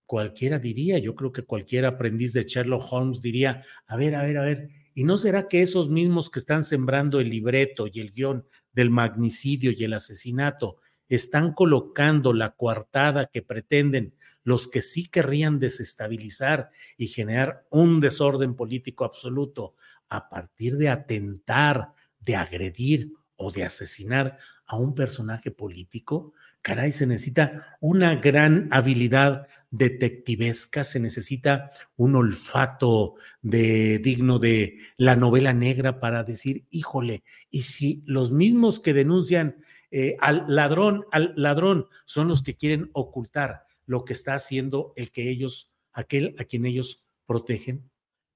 cualquiera 0.09 0.57
diría, 0.57 0.97
yo 0.97 1.13
creo 1.13 1.31
que 1.31 1.43
cualquier 1.43 1.85
aprendiz 1.85 2.33
de 2.33 2.41
Sherlock 2.41 2.91
Holmes 2.91 3.21
diría, 3.21 3.61
a 3.85 3.95
ver, 3.95 4.15
a 4.15 4.23
ver, 4.23 4.37
a 4.39 4.41
ver, 4.41 4.69
¿Y 4.95 5.03
no 5.03 5.19
será 5.19 5.47
que 5.47 5.61
esos 5.61 5.87
mismos 5.87 6.31
que 6.31 6.39
están 6.39 6.63
sembrando 6.63 7.19
el 7.19 7.29
libreto 7.29 7.85
y 7.85 7.99
el 7.99 8.11
guion 8.11 8.43
del 8.73 8.89
magnicidio 8.89 9.71
y 9.71 9.83
el 9.83 9.93
asesinato 9.93 10.77
están 11.07 11.53
colocando 11.53 12.33
la 12.33 12.55
coartada 12.55 13.27
que 13.27 13.43
pretenden 13.43 14.15
los 14.43 14.67
que 14.67 14.81
sí 14.81 15.07
querrían 15.07 15.59
desestabilizar 15.59 16.69
y 16.97 17.05
generar 17.05 17.67
un 17.69 17.99
desorden 17.99 18.55
político 18.55 19.05
absoluto 19.05 19.75
a 20.09 20.27
partir 20.27 20.75
de 20.77 20.89
atentar, 20.89 21.93
de 22.19 22.35
agredir 22.35 23.13
o 23.39 23.51
de 23.51 23.63
asesinar 23.63 24.37
a 24.67 24.77
un 24.77 24.93
personaje 24.93 25.49
político? 25.49 26.33
caray, 26.61 26.91
se 26.91 27.07
necesita 27.07 27.77
una 27.79 28.15
gran 28.15 28.67
habilidad 28.71 29.47
detectivesca, 29.71 30.83
se 30.83 30.99
necesita 30.99 31.71
un 31.95 32.15
olfato 32.15 33.15
de, 33.41 33.99
digno 33.99 34.39
de 34.39 34.77
la 34.97 35.15
novela 35.15 35.53
negra 35.53 35.99
para 35.99 36.23
decir, 36.23 36.65
híjole, 36.69 37.23
y 37.49 37.61
si 37.61 38.03
los 38.05 38.31
mismos 38.31 38.79
que 38.79 38.93
denuncian 38.93 39.55
eh, 39.91 40.17
al 40.19 40.45
ladrón, 40.47 41.05
al 41.11 41.33
ladrón, 41.35 41.87
son 42.05 42.27
los 42.27 42.43
que 42.43 42.55
quieren 42.55 42.89
ocultar 42.93 43.63
lo 43.85 44.05
que 44.05 44.13
está 44.13 44.35
haciendo 44.35 44.93
el 44.95 45.11
que 45.11 45.29
ellos, 45.29 45.73
aquel 45.93 46.35
a 46.37 46.43
quien 46.43 46.65
ellos 46.65 47.05
protegen, 47.25 47.89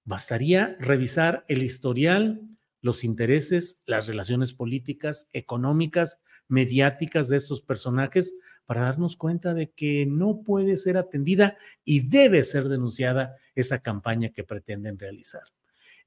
bastaría 0.05 0.75
revisar 0.79 1.45
el 1.47 1.61
historial 1.61 2.41
los 2.83 3.05
intereses, 3.05 3.81
las 3.87 4.07
relaciones 4.07 4.51
políticas, 4.51 5.29
económicas, 5.31 6.21
mediáticas 6.49 7.29
de 7.29 7.37
estos 7.37 7.61
personajes 7.61 8.33
para 8.65 8.81
darnos 8.81 9.15
cuenta 9.15 9.53
de 9.53 9.71
que 9.71 10.05
no 10.05 10.43
puede 10.43 10.75
ser 10.75 10.97
atendida 10.97 11.55
y 11.85 12.01
debe 12.01 12.43
ser 12.43 12.67
denunciada 12.67 13.37
esa 13.55 13.79
campaña 13.79 14.29
que 14.29 14.43
pretenden 14.43 14.99
realizar. 14.99 15.43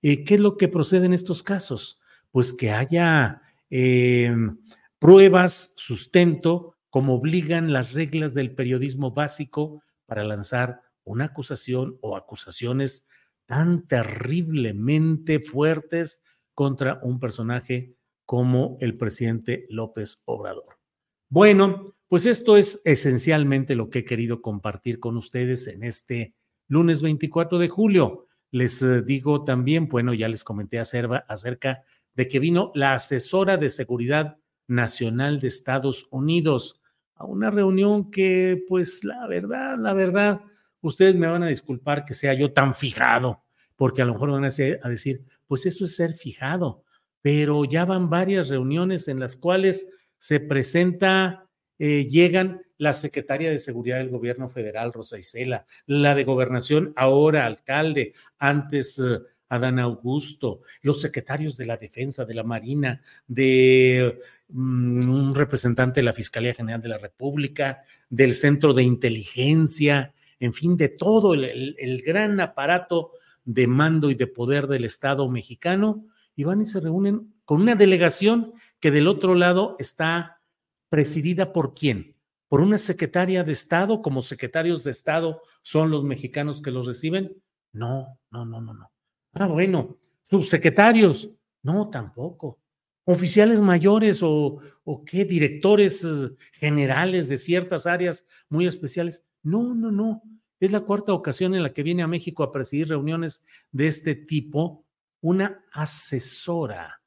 Eh, 0.02 0.22
¿Qué 0.22 0.34
es 0.34 0.40
lo 0.40 0.58
que 0.58 0.68
procede 0.68 1.06
en 1.06 1.14
estos 1.14 1.42
casos? 1.42 1.98
Pues 2.30 2.52
que 2.52 2.70
haya 2.70 3.40
em, 3.70 4.58
pruebas, 4.98 5.72
sustento, 5.78 6.76
como 6.90 7.14
obligan 7.14 7.72
las 7.72 7.94
reglas 7.94 8.34
del 8.34 8.54
periodismo 8.54 9.12
básico 9.12 9.82
para 10.04 10.24
lanzar 10.24 10.82
una 11.04 11.24
acusación 11.24 11.96
o 12.02 12.18
acusaciones 12.18 13.06
tan 13.46 13.88
terriblemente 13.88 15.40
fuertes 15.40 16.22
contra 16.56 17.00
un 17.02 17.20
personaje 17.20 17.94
como 18.24 18.78
el 18.80 18.96
presidente 18.96 19.66
López 19.68 20.22
Obrador. 20.24 20.80
Bueno, 21.28 21.94
pues 22.08 22.24
esto 22.24 22.56
es 22.56 22.80
esencialmente 22.86 23.76
lo 23.76 23.90
que 23.90 24.00
he 24.00 24.04
querido 24.06 24.40
compartir 24.40 24.98
con 24.98 25.18
ustedes 25.18 25.66
en 25.66 25.84
este 25.84 26.34
lunes 26.66 27.02
24 27.02 27.58
de 27.58 27.68
julio. 27.68 28.26
Les 28.50 28.80
eh, 28.80 29.02
digo 29.02 29.44
también, 29.44 29.86
bueno, 29.86 30.14
ya 30.14 30.28
les 30.28 30.44
comenté 30.44 30.78
acerca 30.78 31.82
de 32.14 32.26
que 32.26 32.38
vino 32.40 32.72
la 32.74 32.94
asesora 32.94 33.58
de 33.58 33.68
seguridad 33.68 34.38
nacional 34.66 35.40
de 35.40 35.48
Estados 35.48 36.08
Unidos 36.10 36.80
a 37.16 37.26
una 37.26 37.50
reunión 37.50 38.10
que, 38.10 38.64
pues, 38.66 39.04
la 39.04 39.26
verdad, 39.26 39.76
la 39.78 39.92
verdad, 39.92 40.40
ustedes 40.80 41.16
me 41.16 41.26
van 41.26 41.42
a 41.42 41.48
disculpar 41.48 42.06
que 42.06 42.14
sea 42.14 42.32
yo 42.32 42.52
tan 42.54 42.72
fijado 42.72 43.45
porque 43.76 44.02
a 44.02 44.04
lo 44.06 44.14
mejor 44.14 44.30
van 44.32 44.44
a, 44.44 44.48
decir, 44.48 45.22
pues 45.46 45.66
eso 45.66 45.84
es 45.84 45.94
ser 45.94 46.14
fijado, 46.14 46.82
pero 47.20 47.64
ya 47.64 47.84
van 47.84 48.10
varias 48.10 48.48
reuniones 48.48 49.08
en 49.08 49.20
las 49.20 49.36
cuales 49.36 49.86
se 50.18 50.40
presenta, 50.40 51.48
eh, 51.78 52.06
llegan 52.06 52.62
la 52.78 52.94
secretaria 52.94 53.50
de 53.50 53.58
Seguridad 53.58 53.98
del 53.98 54.10
Gobierno 54.10 54.48
Federal, 54.48 54.92
Rosa 54.92 55.18
Isela, 55.18 55.66
la 55.86 56.14
de 56.14 56.24
Gobernación, 56.24 56.92
ahora 56.96 57.46
alcalde, 57.46 58.14
antes 58.38 58.98
eh, 58.98 59.18
Adán 59.48 59.78
Augusto, 59.78 60.62
los 60.82 61.00
secretarios 61.00 61.56
de 61.56 61.66
la 61.66 61.76
Defensa, 61.76 62.24
de 62.24 62.34
la 62.34 62.42
Marina, 62.42 63.00
de 63.26 64.18
mm, 64.48 65.08
un 65.08 65.34
representante 65.34 66.00
de 66.00 66.04
la 66.04 66.12
Fiscalía 66.12 66.54
General 66.54 66.80
de 66.80 66.88
la 66.88 66.98
República, 66.98 67.82
del 68.08 68.34
Centro 68.34 68.72
de 68.72 68.82
Inteligencia, 68.82 70.12
en 70.38 70.52
fin, 70.52 70.76
de 70.76 70.90
todo 70.90 71.32
el 71.34 72.02
gran 72.04 72.40
aparato 72.40 73.12
de 73.46 73.66
mando 73.66 74.10
y 74.10 74.14
de 74.14 74.26
poder 74.26 74.66
del 74.66 74.84
Estado 74.84 75.26
mexicano 75.30 76.04
y 76.34 76.44
van 76.44 76.60
y 76.60 76.66
se 76.66 76.80
reúnen 76.80 77.32
con 77.46 77.62
una 77.62 77.76
delegación 77.76 78.52
que 78.80 78.90
del 78.90 79.06
otro 79.06 79.34
lado 79.34 79.76
está 79.78 80.42
presidida 80.90 81.52
por 81.52 81.72
quién? 81.72 82.16
Por 82.48 82.60
una 82.60 82.76
secretaria 82.76 83.42
de 83.44 83.52
Estado, 83.52 84.02
como 84.02 84.20
secretarios 84.20 84.84
de 84.84 84.90
Estado 84.90 85.40
son 85.62 85.90
los 85.90 86.04
mexicanos 86.04 86.60
que 86.60 86.70
los 86.70 86.86
reciben. 86.86 87.40
No, 87.72 88.18
no, 88.30 88.44
no, 88.44 88.60
no, 88.60 88.74
no. 88.74 88.90
Ah, 89.32 89.46
bueno, 89.46 89.96
subsecretarios. 90.28 91.30
No, 91.62 91.88
tampoco. 91.88 92.60
Oficiales 93.04 93.60
mayores 93.60 94.22
o, 94.22 94.58
o 94.84 95.04
qué, 95.04 95.24
directores 95.24 96.04
eh, 96.04 96.30
generales 96.52 97.28
de 97.28 97.38
ciertas 97.38 97.86
áreas 97.86 98.26
muy 98.48 98.66
especiales. 98.66 99.24
No, 99.42 99.74
no, 99.74 99.90
no. 99.90 100.22
Es 100.60 100.72
la 100.72 100.80
cuarta 100.80 101.12
ocasión 101.12 101.54
en 101.54 101.62
la 101.62 101.72
que 101.72 101.82
viene 101.82 102.02
a 102.02 102.06
México 102.06 102.42
a 102.42 102.52
presidir 102.52 102.88
reuniones 102.88 103.42
de 103.72 103.86
este 103.86 104.14
tipo 104.14 104.86
una 105.20 105.64
asesora, 105.72 107.02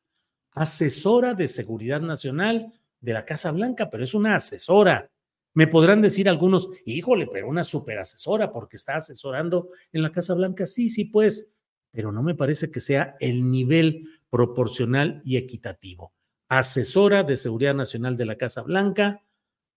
asesora 0.51 1.33
de 1.33 1.47
seguridad 1.47 2.01
nacional 2.01 2.73
de 2.99 3.13
la 3.13 3.25
Casa 3.25 3.51
Blanca, 3.51 3.89
pero 3.89 4.03
es 4.03 4.13
una 4.13 4.35
asesora. 4.35 5.09
Me 5.53 5.67
podrán 5.67 6.01
decir 6.01 6.29
algunos, 6.29 6.69
híjole, 6.85 7.27
pero 7.31 7.47
una 7.47 7.63
super 7.63 7.97
asesora 7.97 8.51
porque 8.51 8.75
está 8.75 8.97
asesorando 8.97 9.69
en 9.91 10.01
la 10.01 10.12
Casa 10.12 10.33
Blanca. 10.33 10.67
Sí, 10.67 10.89
sí, 10.89 11.05
pues, 11.05 11.53
pero 11.91 12.12
no 12.12 12.21
me 12.21 12.35
parece 12.35 12.69
que 12.69 12.79
sea 12.79 13.15
el 13.19 13.49
nivel 13.49 14.05
proporcional 14.29 15.21
y 15.23 15.38
equitativo. 15.38 16.13
Asesora 16.49 17.23
de 17.23 17.38
Seguridad 17.38 17.75
Nacional 17.75 18.17
de 18.17 18.25
la 18.25 18.35
Casa 18.35 18.62
Blanca, 18.62 19.23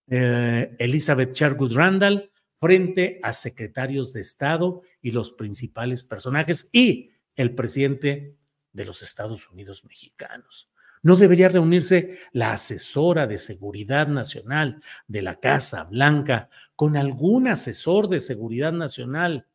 eh, 0.08 0.74
Elizabeth 0.78 1.32
Chargood 1.32 1.74
Randall, 1.74 2.31
frente 2.62 3.18
a 3.24 3.32
secretarios 3.32 4.12
de 4.12 4.20
Estado 4.20 4.82
y 5.00 5.10
los 5.10 5.32
principales 5.32 6.04
personajes 6.04 6.68
y 6.70 7.10
el 7.34 7.56
presidente 7.56 8.36
de 8.72 8.84
los 8.84 9.02
Estados 9.02 9.50
Unidos 9.50 9.84
mexicanos. 9.84 10.70
¿No 11.02 11.16
debería 11.16 11.48
reunirse 11.48 12.20
la 12.30 12.52
asesora 12.52 13.26
de 13.26 13.38
seguridad 13.38 14.06
nacional 14.06 14.80
de 15.08 15.22
la 15.22 15.40
Casa 15.40 15.82
Blanca 15.82 16.50
con 16.76 16.96
algún 16.96 17.48
asesor 17.48 18.08
de 18.08 18.20
seguridad 18.20 18.72
nacional 18.72 19.48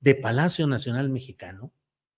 de 0.00 0.16
Palacio 0.16 0.66
Nacional 0.66 1.10
Mexicano? 1.10 1.72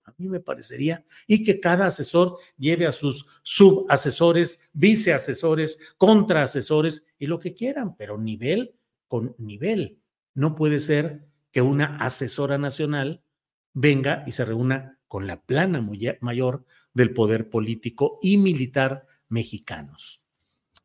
A 0.05 0.15
mí 0.17 0.27
me 0.27 0.41
parecería, 0.41 1.05
y 1.27 1.43
que 1.43 1.61
cada 1.61 1.85
asesor 1.85 2.39
lleve 2.57 2.87
a 2.87 2.93
sus 2.93 3.27
subasesores, 3.43 4.71
viceasesores, 4.73 5.79
contraasesores 5.99 7.05
y 7.19 7.27
lo 7.27 7.39
que 7.39 7.53
quieran, 7.53 7.95
pero 7.95 8.17
nivel 8.17 8.75
con 9.07 9.35
nivel. 9.37 10.00
No 10.35 10.55
puede 10.55 10.81
ser 10.81 11.27
que 11.53 11.63
una 11.63 11.97
asesora 11.97 12.59
nacional 12.59 13.23
venga 13.73 14.25
y 14.27 14.33
se 14.33 14.45
reúna 14.45 14.99
con 15.09 15.27
la 15.27 15.43
plana 15.43 15.85
mayor 16.21 16.65
del 16.95 17.13
poder 17.13 17.51
político 17.51 18.19
y 18.23 18.39
militar 18.39 19.07
mexicanos. 19.29 20.23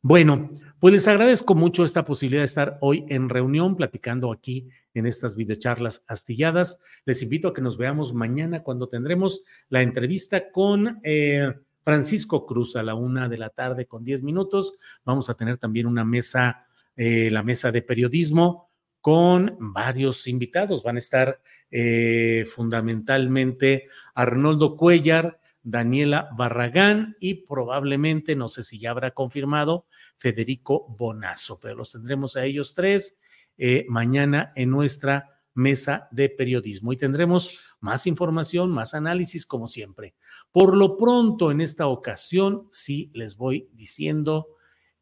Bueno, 0.01 0.49
pues 0.79 0.93
les 0.93 1.07
agradezco 1.07 1.55
mucho 1.55 1.83
esta 1.83 2.05
posibilidad 2.05 2.41
de 2.41 2.45
estar 2.45 2.77
hoy 2.81 3.05
en 3.09 3.27
reunión 3.27 3.75
platicando 3.75 4.31
aquí 4.31 4.69
en 4.93 5.07
estas 5.07 5.35
videocharlas 5.35 6.05
astilladas. 6.07 6.79
Les 7.05 7.23
invito 7.23 7.47
a 7.47 7.53
que 7.55 7.61
nos 7.61 7.75
veamos 7.75 8.13
mañana 8.13 8.61
cuando 8.61 8.87
tendremos 8.87 9.41
la 9.69 9.81
entrevista 9.81 10.51
con 10.51 10.99
eh, 11.03 11.53
Francisco 11.83 12.45
Cruz 12.45 12.75
a 12.75 12.83
la 12.83 12.93
una 12.93 13.27
de 13.27 13.39
la 13.39 13.49
tarde 13.49 13.87
con 13.87 14.03
diez 14.03 14.21
minutos. 14.21 14.75
Vamos 15.05 15.29
a 15.31 15.33
tener 15.33 15.57
también 15.57 15.87
una 15.87 16.05
mesa, 16.05 16.67
eh, 16.95 17.29
la 17.31 17.41
mesa 17.41 17.71
de 17.71 17.81
periodismo 17.81 18.64
con 19.05 19.55
varios 19.59 20.25
invitados. 20.25 20.81
Van 20.81 20.95
a 20.95 20.97
estar 20.97 21.39
eh, 21.69 22.43
fundamentalmente 22.51 23.85
Arnoldo 24.15 24.75
Cuellar, 24.75 25.39
Daniela 25.61 26.29
Barragán 26.35 27.15
y 27.19 27.45
probablemente, 27.45 28.35
no 28.35 28.49
sé 28.49 28.63
si 28.63 28.79
ya 28.79 28.89
habrá 28.89 29.11
confirmado, 29.11 29.85
Federico 30.17 30.87
Bonazo, 30.97 31.59
pero 31.61 31.75
los 31.75 31.91
tendremos 31.91 32.35
a 32.35 32.45
ellos 32.45 32.73
tres 32.73 33.19
eh, 33.59 33.85
mañana 33.89 34.51
en 34.55 34.71
nuestra 34.71 35.29
mesa 35.53 36.07
de 36.09 36.29
periodismo 36.29 36.91
y 36.91 36.97
tendremos 36.97 37.59
más 37.81 38.07
información, 38.07 38.71
más 38.71 38.95
análisis 38.95 39.45
como 39.45 39.67
siempre. 39.67 40.15
Por 40.51 40.75
lo 40.75 40.97
pronto, 40.97 41.51
en 41.51 41.61
esta 41.61 41.85
ocasión, 41.85 42.67
sí 42.71 43.11
les 43.13 43.37
voy 43.37 43.69
diciendo, 43.71 44.47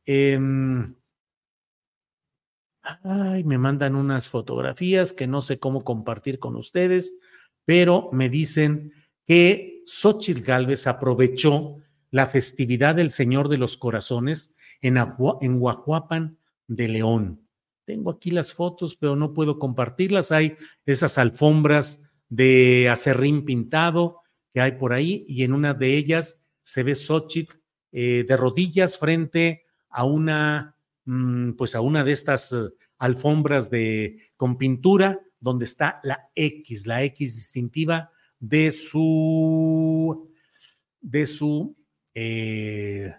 em, 0.06 0.94
ay, 2.84 3.44
me 3.44 3.58
mandan 3.58 3.96
unas 3.96 4.30
fotografías 4.30 5.14
que 5.14 5.28
no 5.28 5.42
sé 5.42 5.60
cómo 5.60 5.84
compartir 5.84 6.40
con 6.40 6.56
ustedes, 6.56 7.16
pero 7.66 8.10
me 8.12 8.30
dicen 8.30 8.94
que 9.26 9.82
Xochitl 9.86 10.42
Gálvez 10.42 10.88
aprovechó 10.88 11.78
la 12.12 12.28
festividad 12.28 12.96
del 12.96 13.10
Señor 13.10 13.50
de 13.50 13.58
los 13.58 13.78
Corazones 13.78 14.56
en, 14.82 14.98
en 15.42 15.60
Guajuapan 15.60 16.38
de 16.68 16.88
León. 16.88 17.48
Tengo 17.86 18.12
aquí 18.12 18.32
las 18.32 18.54
fotos, 18.54 18.96
pero 18.96 19.16
no 19.16 19.34
puedo 19.34 19.60
compartirlas. 19.60 20.32
Hay 20.32 20.56
esas 20.86 21.18
alfombras 21.18 22.10
de 22.30 22.90
acerrín 22.90 23.46
pintado 23.46 24.22
que 24.54 24.62
hay 24.62 24.74
por 24.74 24.94
ahí 24.94 25.26
y 25.28 25.44
en 25.44 25.54
una 25.54 25.74
de 25.74 25.98
ellas 25.98 26.46
se 26.62 26.84
ve 26.84 26.96
Xochitl 26.96 27.58
eh, 27.92 28.26
de 28.28 28.38
rodillas 28.38 28.98
frente 28.98 29.66
a 29.90 30.06
una, 30.06 30.73
pues 31.58 31.76
a 31.76 31.82
una 31.82 32.04
de 32.04 32.12
estas 32.12 32.54
eh, 32.54 32.70
alfombras 32.98 33.70
de, 33.70 34.20
con 34.38 34.58
pintura 34.58 35.20
donde 35.40 35.66
está 35.66 36.00
la 36.04 36.30
X, 36.36 36.88
la 36.88 37.04
X 37.04 37.36
distintiva 37.36 38.12
de 38.40 38.72
su, 38.72 40.32
de 41.02 41.26
su, 41.26 41.76
eh, 42.14 43.14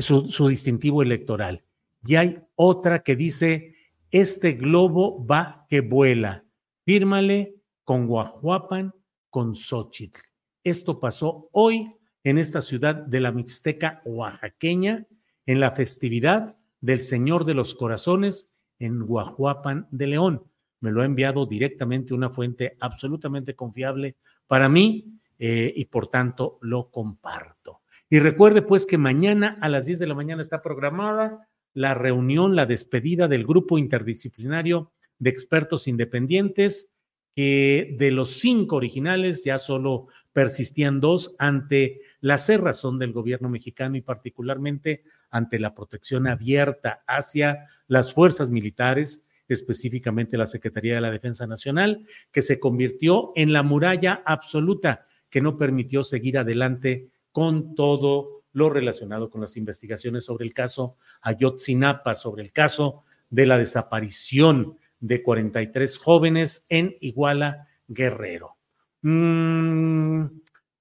su, 0.00 0.28
su 0.28 0.48
distintivo 0.48 1.02
electoral. 1.02 1.64
Y 2.04 2.14
hay 2.14 2.40
otra 2.54 3.02
que 3.02 3.16
dice, 3.16 3.74
este 4.10 4.52
globo 4.52 5.26
va 5.26 5.66
que 5.68 5.80
vuela, 5.80 6.44
fírmale 6.84 7.56
con 7.82 8.06
Guajuapan, 8.06 8.94
con 9.30 9.54
Xochitl. 9.54 10.20
Esto 10.62 10.98
pasó 11.00 11.48
hoy 11.52 11.92
en 12.24 12.38
esta 12.38 12.60
ciudad 12.60 12.94
de 12.94 13.20
la 13.20 13.30
Mixteca 13.30 14.02
oaxaqueña, 14.04 15.06
en 15.46 15.60
la 15.60 15.70
festividad 15.70 16.56
del 16.80 17.00
Señor 17.00 17.44
de 17.44 17.54
los 17.54 17.74
Corazones 17.74 18.52
en 18.78 19.00
Guajuapan 19.00 19.88
de 19.90 20.06
León 20.06 20.42
me 20.80 20.90
lo 20.90 21.02
ha 21.02 21.04
enviado 21.04 21.46
directamente 21.46 22.14
una 22.14 22.30
fuente 22.30 22.76
absolutamente 22.80 23.54
confiable 23.54 24.16
para 24.46 24.68
mí 24.68 25.18
eh, 25.38 25.72
y 25.74 25.86
por 25.86 26.08
tanto 26.08 26.58
lo 26.60 26.90
comparto. 26.90 27.80
Y 28.08 28.18
recuerde 28.20 28.62
pues 28.62 28.86
que 28.86 28.98
mañana 28.98 29.58
a 29.60 29.68
las 29.68 29.86
10 29.86 29.98
de 29.98 30.06
la 30.06 30.14
mañana 30.14 30.42
está 30.42 30.62
programada 30.62 31.48
la 31.74 31.94
reunión, 31.94 32.56
la 32.56 32.66
despedida 32.66 33.28
del 33.28 33.44
grupo 33.44 33.78
interdisciplinario 33.78 34.92
de 35.18 35.30
expertos 35.30 35.88
independientes, 35.88 36.92
que 37.34 37.96
de 37.98 38.10
los 38.12 38.38
cinco 38.38 38.76
originales 38.76 39.44
ya 39.44 39.58
solo 39.58 40.06
persistían 40.32 41.00
dos 41.00 41.34
ante 41.38 42.00
la 42.20 42.38
cerrazón 42.38 42.98
del 42.98 43.12
gobierno 43.12 43.50
mexicano 43.50 43.96
y 43.96 44.00
particularmente 44.00 45.02
ante 45.36 45.58
la 45.58 45.74
protección 45.74 46.26
abierta 46.26 47.04
hacia 47.06 47.66
las 47.86 48.12
fuerzas 48.12 48.50
militares 48.50 49.22
específicamente 49.48 50.36
la 50.36 50.46
Secretaría 50.46 50.94
de 50.94 51.00
la 51.00 51.10
Defensa 51.10 51.46
Nacional, 51.46 52.06
que 52.32 52.42
se 52.42 52.58
convirtió 52.58 53.32
en 53.36 53.52
la 53.52 53.62
muralla 53.62 54.22
absoluta 54.24 55.06
que 55.30 55.40
no 55.40 55.56
permitió 55.56 56.04
seguir 56.04 56.38
adelante 56.38 57.10
con 57.32 57.74
todo 57.74 58.44
lo 58.52 58.70
relacionado 58.70 59.28
con 59.28 59.42
las 59.42 59.56
investigaciones 59.56 60.24
sobre 60.24 60.46
el 60.46 60.54
caso 60.54 60.96
Ayotzinapa, 61.20 62.14
sobre 62.14 62.42
el 62.42 62.52
caso 62.52 63.04
de 63.28 63.46
la 63.46 63.58
desaparición 63.58 64.78
de 64.98 65.22
43 65.22 65.98
jóvenes 65.98 66.66
en 66.68 66.96
Iguala 67.00 67.68
Guerrero. 67.86 68.56
Mm, 69.02 70.24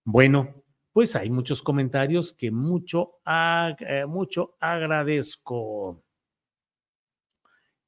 bueno, 0.06 0.64
pues 0.96 1.14
hay 1.18 1.30
muchos 1.30 1.62
comentarios 1.62 2.32
que 2.32 2.52
mucho, 2.52 3.16
eh, 3.26 4.06
mucho 4.08 4.56
agradezco. 4.62 6.02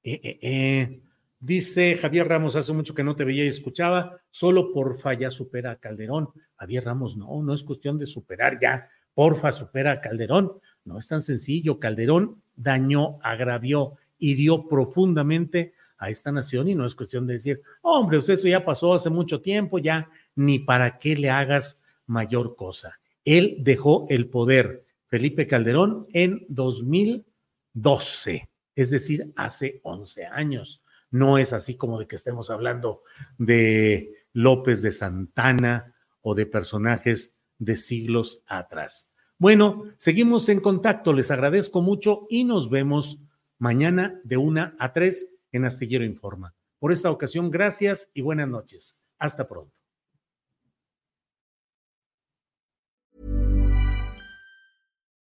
Eh, 0.03 0.37
eh. 0.41 1.01
Dice 1.39 1.95
Javier 1.95 2.27
Ramos, 2.27 2.57
hace 2.57 2.73
mucho 2.73 2.93
que 2.93 3.05
no 3.05 3.15
te 3.15 3.23
veía 3.23 3.45
y 3.45 3.47
escuchaba, 3.47 4.19
solo 4.29 4.73
porfa 4.73 5.13
ya 5.13 5.31
supera 5.31 5.71
a 5.71 5.75
Calderón. 5.77 6.31
Javier 6.57 6.83
Ramos, 6.83 7.15
no, 7.15 7.41
no 7.41 7.53
es 7.53 7.63
cuestión 7.63 7.97
de 7.97 8.05
superar 8.05 8.59
ya, 8.61 8.89
porfa 9.13 9.53
supera 9.53 9.91
a 9.93 10.01
Calderón. 10.01 10.59
No 10.83 10.97
es 10.97 11.07
tan 11.07 11.21
sencillo. 11.21 11.79
Calderón 11.79 12.41
dañó, 12.57 13.19
agravió, 13.23 13.93
hirió 14.17 14.67
profundamente 14.67 15.75
a 15.97 16.09
esta 16.09 16.33
nación 16.33 16.67
y 16.67 16.75
no 16.75 16.85
es 16.85 16.93
cuestión 16.93 17.25
de 17.25 17.35
decir, 17.35 17.61
hombre, 17.83 18.17
pues 18.17 18.27
eso 18.27 18.49
ya 18.49 18.65
pasó 18.65 18.93
hace 18.93 19.09
mucho 19.09 19.39
tiempo, 19.39 19.79
ya 19.79 20.09
ni 20.35 20.59
para 20.59 20.97
qué 20.97 21.15
le 21.15 21.29
hagas 21.29 21.81
mayor 22.07 22.55
cosa. 22.55 22.99
Él 23.23 23.57
dejó 23.59 24.07
el 24.09 24.29
poder, 24.29 24.85
Felipe 25.07 25.45
Calderón, 25.45 26.07
en 26.13 26.47
2012 26.49 28.49
es 28.77 28.91
decir, 28.91 29.33
hace 29.35 29.81
11 29.83 30.27
años. 30.27 30.83
No 31.09 31.39
es 31.39 31.51
así 31.51 31.75
como 31.75 31.99
de 31.99 32.07
que 32.07 32.15
estemos 32.15 32.51
hablando 32.51 33.01
de 33.39 34.13
López 34.33 34.83
de 34.83 34.91
Santana 34.91 35.95
o 36.21 36.35
de 36.35 36.45
personajes 36.45 37.39
de 37.57 37.75
siglos 37.75 38.43
atrás. 38.45 39.13
Bueno, 39.39 39.85
seguimos 39.97 40.47
en 40.49 40.59
contacto, 40.59 41.11
les 41.11 41.31
agradezco 41.31 41.81
mucho 41.81 42.27
y 42.29 42.43
nos 42.43 42.69
vemos 42.69 43.19
mañana 43.57 44.21
de 44.23 44.37
una 44.37 44.75
a 44.77 44.93
tres 44.93 45.33
en 45.51 45.65
Astillero 45.65 46.05
Informa. 46.05 46.53
Por 46.77 46.91
esta 46.91 47.09
ocasión, 47.09 47.49
gracias 47.49 48.11
y 48.13 48.21
buenas 48.21 48.47
noches. 48.47 48.99
Hasta 49.17 49.47
pronto. 49.47 49.76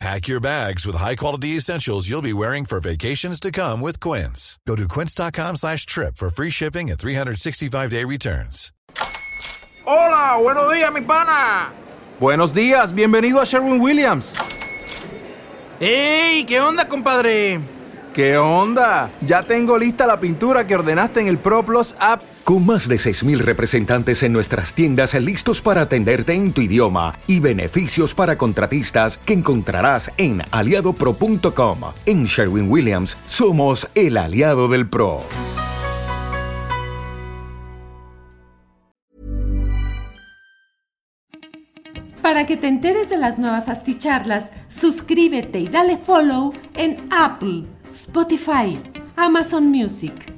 Pack 0.00 0.28
your 0.28 0.38
bags 0.38 0.86
with 0.86 0.94
high-quality 0.94 1.56
essentials 1.56 2.08
you'll 2.08 2.22
be 2.22 2.32
wearing 2.32 2.64
for 2.64 2.78
vacations 2.78 3.40
to 3.40 3.50
come 3.50 3.80
with 3.80 3.98
Quince. 3.98 4.56
Go 4.64 4.76
to 4.76 4.86
quince.com 4.86 5.56
slash 5.56 5.86
trip 5.86 6.16
for 6.16 6.30
free 6.30 6.50
shipping 6.50 6.88
and 6.88 6.96
365-day 6.96 8.04
returns. 8.04 8.70
Hola, 9.84 10.38
buenos 10.40 10.72
días, 10.72 10.92
mi 10.92 11.00
pana. 11.00 11.72
Buenos 12.20 12.54
días, 12.54 12.92
bienvenido 12.94 13.40
a 13.40 13.44
Sherwin 13.44 13.80
Williams. 13.80 14.34
¡Ey! 15.80 16.44
¿Qué 16.44 16.60
onda, 16.60 16.88
compadre? 16.88 17.58
¿Qué 18.14 18.36
onda? 18.38 19.10
Ya 19.22 19.42
tengo 19.42 19.76
lista 19.78 20.06
la 20.06 20.20
pintura 20.20 20.64
que 20.64 20.76
ordenaste 20.76 21.22
en 21.22 21.26
el 21.26 21.38
ProPlus 21.38 21.96
app. 21.98 22.22
Con 22.48 22.64
más 22.64 22.88
de 22.88 22.96
6.000 22.96 23.40
representantes 23.40 24.22
en 24.22 24.32
nuestras 24.32 24.72
tiendas 24.72 25.12
listos 25.12 25.60
para 25.60 25.82
atenderte 25.82 26.32
en 26.32 26.54
tu 26.54 26.62
idioma 26.62 27.14
y 27.26 27.40
beneficios 27.40 28.14
para 28.14 28.38
contratistas 28.38 29.18
que 29.18 29.34
encontrarás 29.34 30.10
en 30.16 30.40
aliadopro.com. 30.50 31.80
En 32.06 32.24
Sherwin 32.24 32.70
Williams 32.70 33.18
somos 33.26 33.86
el 33.94 34.16
aliado 34.16 34.66
del 34.68 34.88
PRO. 34.88 35.20
Para 42.22 42.46
que 42.46 42.56
te 42.56 42.68
enteres 42.68 43.10
de 43.10 43.18
las 43.18 43.38
nuevas 43.38 43.68
asticharlas, 43.68 44.52
suscríbete 44.68 45.58
y 45.60 45.68
dale 45.68 45.98
follow 45.98 46.54
en 46.72 46.96
Apple, 47.10 47.64
Spotify, 47.90 48.78
Amazon 49.16 49.66
Music, 49.66 50.37